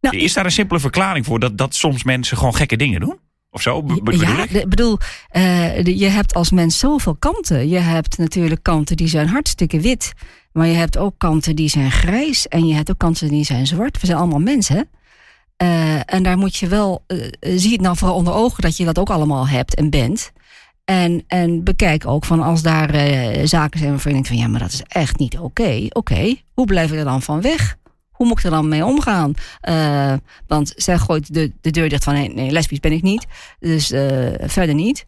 Nou, 0.00 0.16
is 0.16 0.32
daar 0.32 0.44
een 0.44 0.50
simpele 0.50 0.80
verklaring 0.80 1.24
voor 1.26 1.40
dat, 1.40 1.58
dat 1.58 1.74
soms 1.74 2.04
mensen 2.04 2.36
gewoon 2.36 2.54
gekke 2.54 2.76
dingen 2.76 3.00
doen? 3.00 3.18
Of 3.56 3.62
zo, 3.62 3.82
bedoel 3.82 4.20
ja, 4.20 4.46
ik? 4.48 4.68
bedoel, 4.68 4.98
eh, 5.28 5.42
de- 5.84 5.96
je 5.98 6.08
hebt 6.08 6.34
als 6.34 6.50
mens 6.50 6.78
zoveel 6.78 7.14
kanten. 7.14 7.68
Je 7.68 7.78
hebt 7.78 8.18
natuurlijk 8.18 8.62
kanten 8.62 8.96
die 8.96 9.08
zijn 9.08 9.28
hartstikke 9.28 9.80
wit. 9.80 10.12
Maar 10.52 10.66
je 10.66 10.74
hebt 10.74 10.96
ook 10.98 11.14
kanten 11.18 11.56
die 11.56 11.68
zijn 11.68 11.90
grijs. 11.90 12.48
En 12.48 12.66
je 12.66 12.74
hebt 12.74 12.90
ook 12.90 12.98
kanten 12.98 13.28
die 13.28 13.44
zijn 13.44 13.66
zwart. 13.66 14.00
We 14.00 14.06
zijn 14.06 14.18
allemaal 14.18 14.38
mensen. 14.38 14.88
Eh, 15.56 16.14
en 16.14 16.22
daar 16.22 16.38
moet 16.38 16.56
je 16.56 16.66
wel, 16.66 17.04
eh, 17.06 17.18
zie 17.40 17.72
het 17.72 17.80
nou 17.80 17.96
vooral 17.96 18.16
onder 18.16 18.34
ogen 18.34 18.62
dat 18.62 18.76
je 18.76 18.84
dat 18.84 18.98
ook 18.98 19.10
allemaal 19.10 19.48
hebt 19.48 19.74
en 19.74 19.90
bent. 19.90 20.32
En, 20.84 21.24
en 21.26 21.64
bekijk 21.64 22.06
ook 22.06 22.24
van 22.24 22.42
als 22.42 22.62
daar 22.62 22.90
zaken 23.44 23.78
zijn 23.78 23.90
waarvan 23.90 24.10
je 24.10 24.12
denkt 24.12 24.28
van 24.28 24.36
ja, 24.36 24.46
maar 24.48 24.60
dat 24.60 24.72
is 24.72 24.82
echt 24.82 25.18
niet 25.18 25.38
oké. 25.38 25.86
Oké, 25.88 26.34
hoe 26.54 26.66
blijf 26.66 26.92
ik 26.92 26.98
er 26.98 27.04
dan 27.04 27.22
van 27.22 27.40
weg? 27.40 27.76
Hoe 28.16 28.26
moet 28.26 28.38
ik 28.38 28.44
er 28.44 28.50
dan 28.50 28.68
mee 28.68 28.84
omgaan? 28.84 29.34
Eh, 29.60 30.12
want 30.46 30.72
zij 30.76 30.98
gooit 30.98 31.34
de, 31.34 31.52
de 31.60 31.70
deur 31.70 31.88
dicht 31.88 32.04
van 32.04 32.14
nee, 32.14 32.34
nee, 32.34 32.50
lesbisch 32.50 32.80
ben 32.80 32.92
ik 32.92 33.02
niet. 33.02 33.26
Dus 33.58 33.90
eh, 33.90 34.32
verder 34.38 34.74
niet. 34.74 35.04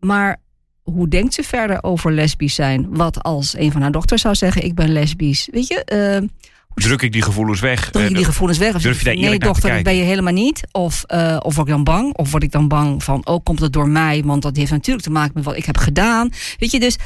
Maar 0.00 0.40
hoe 0.82 1.08
denkt 1.08 1.34
ze 1.34 1.42
verder 1.42 1.82
over 1.82 2.12
lesbisch 2.12 2.54
zijn? 2.54 2.96
Wat 2.96 3.22
als 3.22 3.56
een 3.56 3.72
van 3.72 3.80
haar 3.80 3.92
dochters 3.92 4.22
zou 4.22 4.34
zeggen: 4.34 4.64
Ik 4.64 4.74
ben 4.74 4.92
lesbisch? 4.92 5.48
Weet 5.50 5.66
je, 5.66 5.84
eh, 5.84 6.28
Druk 6.74 7.02
ik 7.02 7.12
die 7.12 7.22
gevoelens 7.22 7.60
weg? 7.60 7.90
Druk 7.90 8.02
je 8.02 8.08
Eh, 8.08 8.16
die 8.16 8.24
gevoelens 8.24 8.58
weg? 8.58 8.74
Of 8.74 8.82
durf 8.82 8.98
je 8.98 9.04
daar 9.04 9.16
nee, 9.16 9.38
dochter, 9.38 9.74
dat 9.74 9.82
ben 9.82 9.96
je 9.96 10.02
helemaal 10.02 10.32
niet. 10.32 10.62
Of, 10.70 11.04
of 11.38 11.54
word 11.54 11.68
ik 11.68 11.74
dan 11.74 11.84
bang? 11.84 12.16
Of 12.16 12.30
word 12.30 12.42
ik 12.42 12.52
dan 12.52 12.68
bang 12.68 13.04
van, 13.04 13.26
oh, 13.26 13.42
komt 13.42 13.60
het 13.60 13.72
door 13.72 13.88
mij? 13.88 14.22
Want 14.24 14.42
dat 14.42 14.56
heeft 14.56 14.70
natuurlijk 14.70 15.04
te 15.04 15.10
maken 15.10 15.32
met 15.34 15.44
wat 15.44 15.56
ik 15.56 15.64
heb 15.64 15.76
gedaan. 15.76 16.30
Weet 16.58 16.70
je, 16.70 16.80
dus 16.80 16.96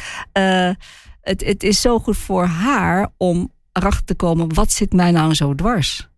het, 1.20 1.44
het 1.44 1.62
is 1.62 1.80
zo 1.80 1.98
goed 1.98 2.16
voor 2.16 2.44
haar 2.44 3.08
om 3.16 3.50
erachter 3.76 4.04
te 4.04 4.14
komen, 4.14 4.54
wat 4.54 4.72
zit 4.72 4.92
mij 4.92 5.10
nou 5.10 5.34
zo 5.34 5.54
dwars? 5.54 6.08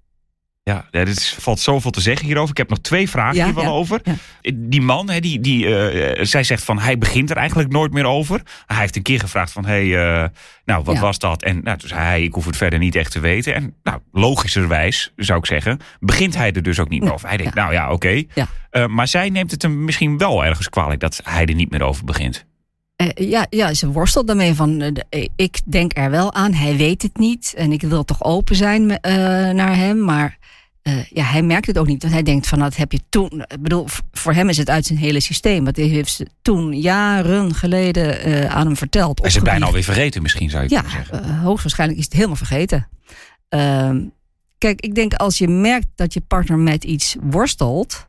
Ja, 0.69 0.89
er 0.91 1.09
valt 1.39 1.61
zoveel 1.61 1.91
te 1.91 2.01
zeggen 2.01 2.27
hierover. 2.27 2.51
Ik 2.51 2.57
heb 2.57 2.69
nog 2.69 2.79
twee 2.79 3.11
vragen 3.11 3.37
Ja, 3.37 3.45
hier 3.45 3.55
wel 3.55 3.65
ja, 3.65 3.71
over. 3.71 4.01
ja. 4.05 4.15
Die 4.55 4.81
man, 4.81 5.11
hè, 5.11 5.21
die, 5.21 5.41
die, 5.41 5.77
eh, 5.77 6.25
zij 6.25 6.45
zegt 6.45 6.65
van 6.65 6.79
hij 6.79 6.99
begint 6.99 7.31
er 7.31 7.37
eigenlijk 7.37 7.71
nooit 7.73 7.93
meer 7.93 8.05
over. 8.05 8.43
Hij 8.67 8.77
heeft 8.77 8.97
een 8.97 9.03
keer 9.03 9.21
gevraagd 9.21 9.53
van 9.53 9.65
hey, 9.65 9.83
eh, 9.83 10.29
nou 10.65 10.85
wat 10.85 10.99
was 10.99 11.19
dat? 11.19 11.43
En 11.43 11.61
nou, 11.63 11.79
toen 11.79 11.89
zei 11.89 12.01
hij 12.01 12.23
ik 12.23 12.35
hoef 12.35 12.47
het 12.47 12.57
verder 12.57 12.79
niet 12.79 12.95
echt 12.95 13.13
te 13.13 13.21
weten. 13.21 13.55
En 13.55 13.75
nou, 13.83 14.01
logischerwijs 14.13 15.13
zou 15.17 15.39
ik 15.39 15.47
zeggen, 15.47 15.79
begint 16.01 16.37
hij 16.37 16.53
er 16.53 16.63
dus 16.63 16.79
ook 16.79 16.89
niet 16.89 17.03
meer 17.03 17.13
over. 17.13 17.29
Hij 17.29 17.37
denkt 17.37 17.55
nou 17.55 17.73
ja, 17.73 17.93
oké. 17.93 18.25
Eh, 18.71 18.87
maar 18.87 19.09
zij 19.09 19.29
neemt 19.31 19.51
het 19.51 19.63
hem 19.63 19.85
misschien 19.85 20.19
wel 20.19 20.45
ergens 20.45 20.69
kwalijk 20.69 21.01
dat 21.01 21.21
hij 21.25 21.45
er 21.45 21.55
niet 21.55 21.71
meer 21.71 21.83
over 21.83 22.05
begint. 22.05 22.47
Eh, 22.99 23.29
ja, 23.29 23.47
ja, 23.51 23.75
ze 23.75 23.91
worstelt 23.93 24.27
daarmee 24.27 24.55
van, 24.55 24.81
eh, 24.81 24.91
eh, 25.09 25.29
ik 25.37 25.59
denk 25.65 25.97
er 25.97 26.11
wel 26.11 26.33
aan, 26.35 26.53
hij 26.53 26.77
weet 26.77 27.03
het 27.03 27.17
niet. 27.19 27.55
En 27.57 27.73
ik 27.73 27.81
wil 27.83 28.05
toch 28.05 28.25
open 28.25 28.57
zijn 28.57 28.87
naar 29.57 29.77
hem, 29.77 30.05
maar 30.05 30.39
ja, 31.09 31.25
hij 31.25 31.43
merkt 31.43 31.67
het 31.67 31.79
ook 31.79 31.87
niet. 31.87 32.03
Want 32.03 32.15
hij 32.15 32.23
denkt 32.23 32.47
van, 32.47 32.59
dat 32.59 32.77
heb 32.77 32.93
je 32.93 33.01
toen... 33.09 33.31
Ik 33.49 33.63
bedoel, 33.63 33.87
voor 34.13 34.33
hem 34.33 34.49
is 34.49 34.57
het 34.57 34.71
uit 34.71 34.87
zijn 34.87 34.99
hele 34.99 35.21
systeem. 35.21 35.65
Want 35.65 35.77
hij 35.77 35.87
heeft 35.87 36.13
ze 36.13 36.27
toen 36.43 36.73
jaren 36.81 37.55
geleden 37.55 38.51
aan 38.51 38.67
hem 38.67 38.77
verteld. 38.77 39.19
Hij 39.19 39.29
is 39.29 39.35
het 39.35 39.45
bijna 39.45 39.67
alweer 39.67 39.83
vergeten 39.83 40.23
misschien 40.23 40.51
zou 40.51 40.63
je 40.63 40.71
Ja, 40.71 40.81
kunnen 40.81 40.97
zeggen. 41.07 41.25
eh, 41.25 41.43
hoogstwaarschijnlijk 41.43 41.99
is 41.99 42.05
het 42.05 42.15
helemaal 42.15 42.37
vergeten. 42.37 42.89
Ehm, 43.49 44.01
kijk, 44.59 44.81
ik 44.81 44.95
denk 44.95 45.15
als 45.15 45.39
je 45.39 45.49
merkt 45.49 45.87
dat 45.95 46.13
je 46.15 46.21
partner 46.21 46.59
met 46.59 46.85
iets 46.85 47.17
worstelt, 47.21 48.09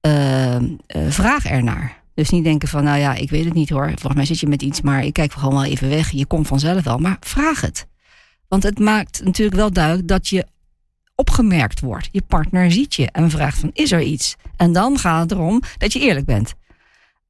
ehm, 0.00 0.64
eh, 0.86 1.02
vraag 1.08 1.44
ernaar. 1.46 2.02
Dus 2.14 2.30
niet 2.30 2.44
denken 2.44 2.68
van, 2.68 2.84
nou 2.84 2.98
ja, 2.98 3.14
ik 3.14 3.30
weet 3.30 3.44
het 3.44 3.54
niet 3.54 3.70
hoor. 3.70 3.86
Volgens 3.86 4.14
mij 4.14 4.24
zit 4.24 4.40
je 4.40 4.46
met 4.46 4.62
iets, 4.62 4.80
maar 4.80 5.04
ik 5.04 5.12
kijk 5.12 5.32
gewoon 5.32 5.54
wel 5.54 5.64
even 5.64 5.88
weg. 5.88 6.10
Je 6.10 6.26
komt 6.26 6.46
vanzelf 6.46 6.84
wel, 6.84 6.98
maar 6.98 7.16
vraag 7.20 7.60
het. 7.60 7.86
Want 8.48 8.62
het 8.62 8.78
maakt 8.78 9.24
natuurlijk 9.24 9.56
wel 9.56 9.72
duidelijk 9.72 10.08
dat 10.08 10.28
je 10.28 10.46
opgemerkt 11.14 11.80
wordt. 11.80 12.08
Je 12.12 12.22
partner 12.22 12.72
ziet 12.72 12.94
je 12.94 13.10
en 13.10 13.30
vraagt 13.30 13.58
van, 13.58 13.70
is 13.72 13.92
er 13.92 14.02
iets? 14.02 14.36
En 14.56 14.72
dan 14.72 14.98
gaat 14.98 15.22
het 15.22 15.32
erom 15.32 15.62
dat 15.78 15.92
je 15.92 16.00
eerlijk 16.00 16.26
bent. 16.26 16.54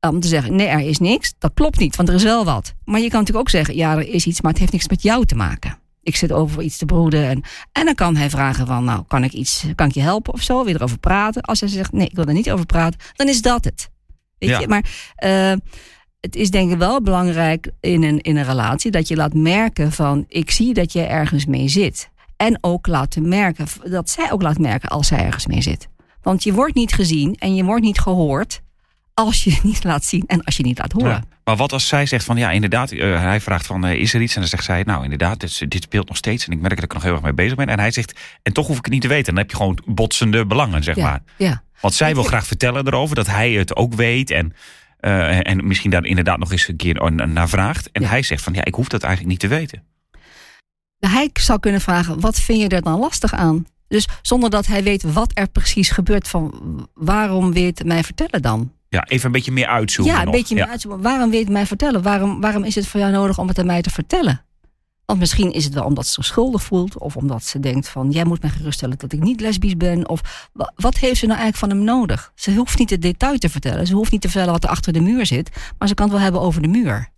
Om 0.01 0.21
te 0.21 0.29
zeggen, 0.29 0.57
nee, 0.57 0.67
er 0.67 0.81
is 0.81 0.99
niks. 0.99 1.35
Dat 1.39 1.55
klopt 1.55 1.79
niet, 1.79 1.97
want 1.97 2.09
er 2.09 2.15
is 2.15 2.23
wel 2.23 2.45
wat. 2.45 2.75
Maar 2.85 3.01
je 3.01 3.09
kan 3.09 3.19
natuurlijk 3.19 3.47
ook 3.47 3.51
zeggen, 3.51 3.77
ja, 3.77 3.97
er 3.97 4.09
is 4.09 4.27
iets, 4.27 4.41
maar 4.41 4.51
het 4.51 4.61
heeft 4.61 4.73
niks 4.73 4.89
met 4.89 5.03
jou 5.03 5.27
te 5.27 5.35
maken. 5.35 5.79
Ik 6.03 6.17
zit 6.17 6.33
over 6.33 6.63
iets 6.63 6.77
te 6.77 6.85
broeden. 6.85 7.29
En, 7.29 7.43
en 7.73 7.85
dan 7.85 7.95
kan 7.95 8.17
hij 8.17 8.31
vragen 8.31 8.67
van, 8.67 8.85
nou, 8.85 9.05
kan 9.09 9.25
ik 9.25 9.33
iets, 9.33 9.65
kan 9.75 9.89
ik 9.89 9.95
je 9.95 10.01
helpen 10.01 10.33
of 10.33 10.43
zo? 10.43 10.69
Je 10.69 10.75
erover 10.75 10.99
praten? 10.99 11.43
Als 11.43 11.61
hij 11.61 11.69
zegt, 11.69 11.93
nee, 11.93 12.07
ik 12.07 12.17
wil 12.17 12.27
er 12.27 12.35
niet 12.35 12.51
over 12.51 12.67
praten, 12.67 13.01
dan 13.13 13.29
is 13.29 13.43
dat 13.43 13.65
het. 13.65 13.93
Weet 14.47 14.55
Ja. 14.55 14.61
je, 14.61 14.69
maar 14.69 14.85
eh, 15.17 15.53
het 16.21 16.37
is 16.37 16.51
denk 16.51 16.73
ik 16.73 16.79
wel 16.79 17.03
belangrijk 17.03 17.71
in 17.81 18.03
een, 18.03 18.21
in 18.21 18.37
een 18.37 18.45
relatie 18.45 18.91
dat 18.91 19.09
je 19.09 19.17
laat 19.17 19.35
merken 19.35 19.93
van, 19.93 20.25
ik 20.29 20.51
zie 20.51 20.75
dat 20.75 20.93
je 20.93 21.03
ergens 21.03 21.47
mee 21.47 21.69
zit. 21.69 22.11
En 22.37 22.59
ook 22.61 22.87
laten 22.87 23.29
merken, 23.29 23.67
dat 23.85 24.11
zij 24.11 24.33
ook 24.33 24.43
laat 24.43 24.59
merken 24.59 24.89
als 24.89 25.07
zij 25.07 25.19
ergens 25.25 25.47
mee 25.47 25.63
zit. 25.63 25.89
Want 26.23 26.43
je 26.43 26.53
wordt 26.53 26.75
niet 26.75 26.93
gezien 26.93 27.35
en 27.39 27.55
je 27.55 27.65
wordt 27.65 27.83
niet 27.85 27.99
gehoord 27.99 28.63
als 29.15 29.45
je 29.45 29.51
het 29.53 29.63
niet 29.73 29.85
laat 29.85 30.05
zien 30.05 30.25
en 30.27 30.45
als 30.45 30.57
je 30.57 30.63
niet 30.63 30.79
laat 30.79 30.93
horen. 30.93 31.11
Ja. 31.11 31.23
Maar 31.45 31.57
wat 31.57 31.73
als 31.73 31.89
zij 31.89 32.07
zegt 32.07 32.25
van 32.25 32.37
ja, 32.37 32.51
inderdaad, 32.51 32.91
eh, 32.91 33.21
hij 33.21 33.41
vraagt 33.41 33.67
van 33.67 33.85
eh, 33.85 34.01
is 34.01 34.15
er 34.15 34.21
iets? 34.23 34.35
En 34.35 34.41
dan 34.41 34.49
zegt 34.49 34.65
zij, 34.65 34.83
nou 34.83 35.03
inderdaad, 35.03 35.41
dit, 35.41 35.71
dit 35.71 35.83
speelt 35.83 36.09
nog 36.09 36.17
steeds. 36.17 36.47
En 36.47 36.53
ik 36.53 36.61
merk 36.61 36.75
dat 36.75 36.85
ik 36.85 36.89
er 36.89 36.95
nog 36.95 37.05
heel 37.05 37.13
erg 37.13 37.23
mee 37.23 37.33
bezig 37.33 37.55
ben. 37.57 37.67
En 37.67 37.79
hij 37.79 37.91
zegt, 37.91 38.21
en 38.43 38.53
toch 38.53 38.67
hoef 38.67 38.79
ik 38.79 38.85
het 38.85 38.93
niet 38.93 39.03
te 39.03 39.09
weten. 39.09 39.27
En 39.27 39.35
dan 39.35 39.43
heb 39.43 39.51
je 39.51 39.57
gewoon 39.57 39.79
botsende 39.85 40.47
belangen, 40.47 40.83
zeg 40.83 40.97
maar. 40.97 41.23
ja. 41.37 41.63
Want 41.85 41.97
zij 41.97 42.07
Weet 42.07 42.17
wil 42.17 42.25
graag 42.33 42.47
vertellen 42.47 42.87
erover, 42.87 43.15
dat 43.17 43.27
hij 43.27 43.53
het 43.53 43.77
ook 43.77 43.95
weet. 43.95 44.31
En, 44.31 44.53
eh, 44.99 45.49
en 45.49 45.67
misschien 45.67 45.91
daar 45.91 46.05
inderdaad 46.05 46.39
nog 46.39 46.53
eens 46.53 46.69
een 46.69 46.77
keer 46.77 47.13
naar 47.13 47.49
vraagt. 47.49 47.91
En 47.91 48.03
Ja. 48.03 48.09
hij 48.09 48.23
zegt 48.23 48.43
van 48.43 48.55
ja, 48.55 48.65
ik 48.65 48.75
hoef 48.75 48.89
dat 48.89 49.03
eigenlijk 49.03 49.33
niet 49.33 49.41
te 49.51 49.57
weten. 49.57 49.83
Hij 50.99 51.31
zou 51.33 51.61
kunnen 51.61 51.81
vragen, 51.81 52.21
wat 52.21 52.41
vind 52.41 52.61
je 52.61 52.69
er 52.69 52.83
dan 52.83 52.99
lastig 52.99 53.33
aan? 53.33 53.67
Dus 53.89 54.09
zonder 54.23 54.51
dat 54.51 54.67
hij 54.67 54.83
weet 54.83 55.03
wat 55.03 55.31
er 55.35 55.49
precies 55.49 55.91
gebeurt, 55.91 56.29
van 56.29 56.53
waarom 56.95 57.53
wil 57.53 57.63
je 57.63 57.69
het 57.69 57.85
mij 57.85 58.05
vertellen 58.05 58.43
dan? 58.43 58.73
Ja, 58.89 59.05
even 59.07 59.27
een 59.27 59.33
beetje 59.33 59.53
meer 59.53 59.67
uitzoomen. 59.67 60.15
ja, 60.15 60.19
een 60.21 60.27
nog. 60.27 60.35
beetje 60.35 60.55
meer 60.55 60.65
Ja. 60.65 60.71
uitzoomen. 60.71 61.03
Waarom 61.03 61.29
wil 61.31 61.39
je 61.39 61.45
het 61.45 61.53
mij 61.53 61.67
vertellen? 61.67 62.03
Waarom, 62.03 62.41
waarom 62.41 62.65
is 62.65 62.75
het 62.75 62.87
voor 62.87 63.01
jou 63.01 63.13
nodig 63.13 63.39
om 63.39 63.49
het 63.49 63.59
aan 63.59 63.67
mij 63.67 63.83
te 63.83 63.91
vertellen? 63.91 64.45
Want 65.07 65.19
misschien 65.19 65.53
is 65.53 65.65
het 65.65 65.75
wel 65.75 65.85
omdat 65.85 66.07
ze 66.07 66.13
zich 66.13 66.25
schuldig 66.25 66.63
voelt. 66.63 66.99
Of 66.99 67.17
omdat 67.17 67.45
ze 67.45 67.61
denkt 67.61 67.89
van, 67.89 68.11
jij 68.11 68.25
moet 68.25 68.41
mij 68.43 68.51
geruststellen 68.51 68.99
dat 68.99 69.13
ik 69.13 69.21
niet 69.23 69.41
lesbisch 69.41 69.77
ben. 69.77 70.09
Of 70.09 70.49
wa- 70.53 70.73
wat 70.77 70.97
heeft 70.99 71.19
ze 71.19 71.27
nou 71.27 71.39
eigenlijk 71.39 71.73
van 71.73 71.79
hem 71.79 71.85
nodig? 71.97 72.33
Ze 72.35 72.55
hoeft 72.55 72.79
niet 72.79 72.91
het 72.91 73.03
detail 73.03 73.39
te 73.39 73.49
vertellen. 73.49 73.87
Ze 73.87 73.95
hoeft 73.95 74.13
niet 74.13 74.21
te 74.21 74.29
vertellen 74.29 74.53
wat 74.53 74.65
er 74.65 74.71
achter 74.71 74.93
de 74.93 75.01
muur 75.01 75.27
zit. 75.27 75.51
Maar 75.79 75.89
ze 75.89 75.95
kan 75.95 76.05
het 76.05 76.15
wel 76.15 76.23
hebben 76.25 76.41
over 76.41 76.63
de 76.63 76.69
muur. 76.69 77.13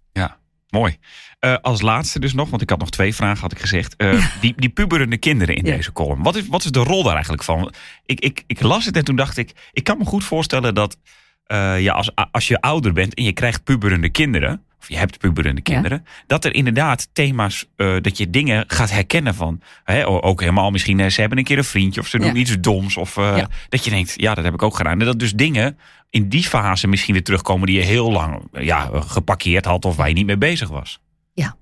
Mooi. 0.71 0.97
Eh, 1.39 1.55
als 1.63 1.81
laatste 1.81 2.19
dus 2.21 2.33
nog, 2.35 2.51
want 2.51 2.63
ik 2.63 2.71
had 2.71 2.79
nog 2.79 2.91
twee 2.91 3.15
vragen, 3.15 3.41
had 3.41 3.53
ik 3.53 3.59
gezegd. 3.59 3.97
Eh, 3.97 4.27
die, 4.41 4.55
die 4.57 4.69
puberende 4.69 5.17
kinderen 5.17 5.57
in 5.57 5.65
Ja. 5.65 5.77
deze 5.77 5.93
column. 5.93 6.23
Wat 6.23 6.37
is, 6.37 6.49
wat 6.49 6.65
is 6.65 6.71
de 6.71 6.79
rol 6.83 7.03
daar 7.03 7.13
eigenlijk 7.13 7.43
van? 7.43 7.73
Ik, 8.05 8.21
ik, 8.21 8.43
ik 8.47 8.61
las 8.63 8.85
het 8.85 8.97
en 8.97 9.05
toen 9.05 9.17
dacht 9.17 9.37
ik, 9.37 9.53
ik 9.73 9.85
kan 9.85 9.99
me 9.99 10.05
goed 10.05 10.25
voorstellen 10.25 10.75
dat 10.75 10.97
eh, 11.45 11.81
ja, 11.81 11.93
als, 11.95 12.11
als 12.31 12.49
je 12.49 12.61
ouder 12.61 12.93
bent 12.93 13.15
en 13.15 13.25
je 13.25 13.33
krijgt 13.33 13.65
puberende 13.65 14.09
kinderen, 14.11 14.65
je 14.89 14.97
hebt 14.97 15.19
puberende 15.19 15.61
Ja. 15.65 15.73
kinderen, 15.73 16.07
dat 16.27 16.45
er 16.45 16.55
inderdaad 16.55 17.09
thema's, 17.13 17.67
eh, 17.77 17.97
dat 18.01 18.17
je 18.19 18.31
dingen 18.31 18.65
gaat 18.67 18.91
herkennen 18.91 19.35
van, 19.35 19.61
hè, 19.85 20.07
ook 20.07 20.41
helemaal 20.41 20.71
misschien, 20.71 21.01
eh, 21.01 21.09
ze 21.11 21.21
hebben 21.21 21.39
een 21.39 21.45
keer 21.45 21.59
een 21.59 21.65
vriendje 21.65 22.01
of 22.01 22.07
ze 22.07 22.19
doen 22.19 22.27
Ja. 22.27 22.41
iets 22.41 22.57
doms. 22.61 22.97
Of 22.97 23.17
eh, 23.17 23.37
Ja. 23.37 23.49
dat 23.69 23.85
je 23.85 23.91
denkt, 23.91 24.15
ja, 24.17 24.35
dat 24.35 24.45
heb 24.45 24.55
ik 24.55 24.63
ook 24.63 24.77
gedaan. 24.77 25.01
En 25.01 25.07
dat 25.07 25.19
dus 25.19 25.33
dingen 25.33 25.79
in 26.11 26.29
die 26.29 26.43
fase 26.43 26.87
misschien 26.87 27.15
weer 27.15 27.25
terugkomen 27.25 27.67
die 27.67 27.77
je 27.77 27.85
heel 27.85 28.13
lang 28.13 28.43
ja, 28.53 28.91
geparkeerd 28.95 29.65
had 29.65 29.85
of 29.85 29.97
waar 29.97 30.09
je 30.09 30.15
niet 30.15 30.27
mee 30.27 30.39
bezig 30.39 30.69
was. 30.69 31.01
Ja. 31.33 31.57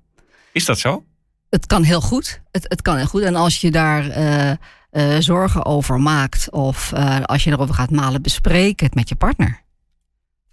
Is 0.51 0.65
dat 0.65 0.79
zo? 0.79 1.05
Het 1.49 1.65
kan 1.65 1.83
heel 1.83 2.01
goed. 2.01 2.41
Het, 2.51 2.65
het 2.67 2.81
kan 2.81 2.97
heel 2.97 3.05
goed. 3.05 3.21
En 3.21 3.35
als 3.35 3.61
je 3.61 3.71
daar 3.71 4.03
zorgen 5.21 5.65
over 5.65 5.99
maakt, 5.99 6.51
of 6.51 6.93
als 7.23 7.43
je 7.43 7.51
erover 7.51 7.75
gaat 7.75 7.91
malen, 7.91 8.21
bespreek 8.21 8.79
het 8.79 8.95
met 8.95 9.09
je 9.09 9.15
partner. 9.15 9.63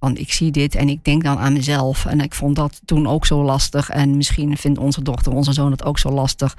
Van 0.02 0.16
ik 0.16 0.32
zie 0.32 0.50
dit 0.50 0.74
en 0.74 0.88
ik 0.88 1.04
denk 1.04 1.24
dan 1.24 1.38
aan 1.38 1.52
mezelf. 1.52 2.06
En 2.06 2.20
ik 2.20 2.34
vond 2.34 2.56
dat 2.56 2.80
toen 2.84 3.06
ook 3.08 3.26
zo 3.26 3.42
lastig. 3.44 3.90
En 3.90 4.16
misschien 4.16 4.56
vindt 4.56 4.78
onze 4.78 5.02
dochter, 5.02 5.32
onze 5.32 5.52
zoon 5.52 5.70
het 5.70 5.84
ook 5.84 5.98
zo 5.98 6.10
lastig. 6.10 6.56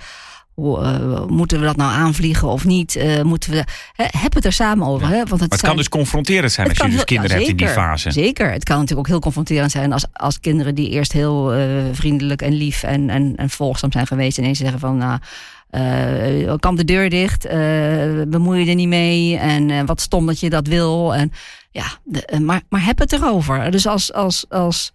Hoe, 0.54 0.80
eh, 0.82 1.26
moeten 1.26 1.60
we 1.60 1.66
dat 1.66 1.76
nou 1.76 1.92
aanvliegen 1.92 2.48
of 2.48 2.66
niet? 2.66 2.96
Eh, 2.96 3.22
moeten 3.22 3.52
we, 3.52 3.64
heb 3.96 4.34
het 4.34 4.46
er 4.46 4.54
samen 4.54 4.88
over. 4.88 5.08
Hè? 5.08 5.16
Want 5.16 5.30
het 5.30 5.40
Maar 5.40 5.50
het 5.50 5.60
zijn- 5.60 5.72
kan 5.72 5.76
dus 5.78 5.90
confronterend 5.90 6.52
zijn 6.52 6.68
als 6.68 6.76
je 6.78 6.82
kan 6.82 6.90
dus 6.92 6.98
heel- 7.00 7.08
kinderen 7.08 7.40
ja, 7.40 7.46
hebt 7.46 7.60
in 7.62 7.66
die 7.66 7.76
fase. 7.76 8.12
Zeker. 8.12 8.52
Het 8.52 8.64
kan 8.64 8.76
natuurlijk 8.76 9.00
ook 9.08 9.14
heel 9.14 9.20
confronterend 9.22 9.72
zijn 9.72 9.94
als, 9.94 10.06
als 10.14 10.40
kinderen 10.40 10.76
die 10.76 10.90
eerst 10.90 11.12
heel 11.12 11.54
eh, 11.54 11.68
vriendelijk 11.92 12.42
en 12.42 12.54
lief 12.54 12.84
en, 12.84 13.10
en, 13.10 13.36
en 13.36 13.50
volgzaam 13.50 13.92
zijn 13.92 14.08
geweest. 14.08 14.38
ineens 14.38 14.58
zeggen 14.58 14.80
van, 14.80 14.98
nou, 14.98 15.20
kam 16.58 16.76
de 16.76 16.86
deur 16.86 17.10
dicht, 17.10 17.48
bemoei 18.30 18.60
je 18.64 18.70
er 18.70 18.76
niet 18.76 18.88
mee 18.88 19.38
en 19.38 19.86
wat 19.86 20.02
stom 20.02 20.26
dat 20.26 20.40
je 20.40 20.50
dat 20.50 20.68
wil. 20.68 21.16
En, 21.16 21.32
ja, 21.74 21.86
de- 22.04 22.26
eh, 22.26 22.40
maar, 22.40 22.62
maar 22.70 22.86
heb 22.86 23.00
het 23.00 23.12
erover. 23.14 23.72
Dus 23.72 23.88
als, 23.88 24.14
als, 24.14 24.46
als 24.50 24.92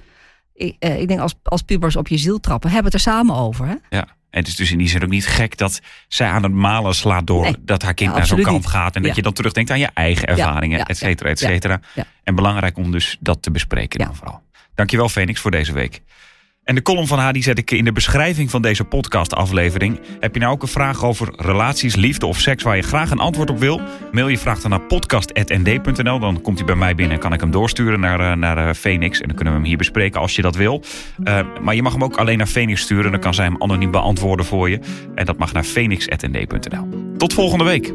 ik, 0.55 0.77
eh, 0.79 1.01
ik 1.01 1.09
denk 1.09 1.21
als, 1.21 1.35
als 1.43 1.63
pubers 1.63 1.97
op 1.97 2.09
je 2.09 2.19
ziel 2.19 2.41
trappen, 2.41 2.71
heb 2.71 2.85
het 2.85 2.95
er 2.95 3.01
samen 3.01 3.35
over. 3.35 3.67
Hè? 3.67 3.75
Ja. 3.89 4.07
het 4.31 4.47
is 4.49 4.57
dus 4.57 4.71
in 4.73 4.79
die 4.79 4.89
zin 4.89 5.03
ook 5.03 5.09
niet 5.09 5.27
gek 5.27 5.57
dat 5.57 5.81
zij 6.09 6.29
aan 6.29 6.43
het 6.43 6.53
malen 6.53 6.95
slaat 6.95 7.27
door 7.27 7.43
Nee. 7.43 7.55
dat 7.61 7.83
haar 7.83 7.95
kind 7.95 8.11
Ja, 8.11 8.17
naar 8.17 8.27
zo'n 8.27 8.43
kant 8.43 8.67
gaat. 8.67 8.97
En 8.97 9.03
dat 9.03 9.17
je 9.17 9.23
dan 9.23 9.33
terugdenkt 9.33 9.71
aan 9.71 9.79
je 9.79 9.91
eigen 9.95 10.29
ervaringen, 10.29 10.79
ja, 10.79 10.85
et 10.85 10.97
cetera, 10.97 11.29
et 11.31 11.39
cetera. 11.39 11.81
En 12.25 12.35
belangrijk 12.35 12.77
om 12.77 12.91
dus 12.91 13.17
dat 13.21 13.43
te 13.43 13.51
bespreken 13.51 13.99
dan 13.99 14.15
vooral. 14.17 14.43
Dankjewel 14.75 15.09
Phoenix 15.09 15.41
voor 15.41 15.51
deze 15.51 15.73
week. 15.73 16.03
En 16.69 16.75
de 16.75 16.83
column 16.83 17.07
van 17.07 17.19
haar 17.19 17.33
die 17.33 17.43
zet 17.43 17.59
ik 17.59 17.71
in 17.71 17.85
de 17.85 17.93
beschrijving 17.93 18.51
van 18.51 18.63
deze 18.63 18.85
podcastaflevering. 18.85 20.01
Heb 20.21 20.35
je 20.35 20.41
nou 20.41 20.53
ook 20.53 20.63
een 20.63 20.69
vraag 20.69 21.05
over 21.05 21.29
relaties, 21.37 21.97
liefde 21.97 22.27
of 22.27 22.39
seks 22.39 22.63
waar 22.63 22.77
je 22.77 22.83
graag 22.83 23.11
een 23.11 23.19
antwoord 23.19 23.51
op 23.51 23.59
wil? 23.59 23.81
Mail 24.13 24.29
je 24.29 24.39
vraag 24.39 24.61
dan 24.61 24.71
naar 24.71 24.81
podcast.nd.nl. 24.81 26.19
Dan 26.19 26.41
komt 26.41 26.59
hij 26.59 26.67
bij 26.67 26.77
mij 26.77 26.95
binnen 26.95 27.15
en 27.15 27.23
kan 27.23 27.33
ik 27.33 27.41
hem 27.41 27.51
doorsturen 27.51 28.01
naar, 28.01 28.21
eh, 28.21 28.37
naar 28.37 28.69
eh, 28.69 28.75
Phoenix. 28.75 29.21
En 29.21 29.27
dan 29.27 29.37
kunnen 29.37 29.55
we 29.55 29.61
hem 29.61 29.69
hier 29.69 29.79
bespreken 29.79 30.21
als 30.21 30.37
je 30.37 30.43
dat 30.43 30.57
wil. 30.57 30.83
Eh, 31.25 31.41
maar 31.63 31.75
je 31.75 31.83
mag 31.83 31.93
hem 31.93 32.05
ook 32.05 32.17
alleen 32.17 32.39
naar 32.39 32.47
Phoenix 32.47 32.81
sturen. 32.81 33.11
Dan 33.11 33.21
kan 33.21 33.35
zij 33.35 33.45
hem 33.45 33.63
anoniem 33.63 33.91
beantwoorden 33.91 34.47
voor 34.47 34.71
je. 34.71 34.81
En 35.15 35.25
dat 35.25 35.39
mag 35.39 35.53
naar 35.53 35.65
phoenix.nd.nl. 35.65 36.89
Tot 37.17 37.33
volgende 37.33 37.65
week. 37.65 37.93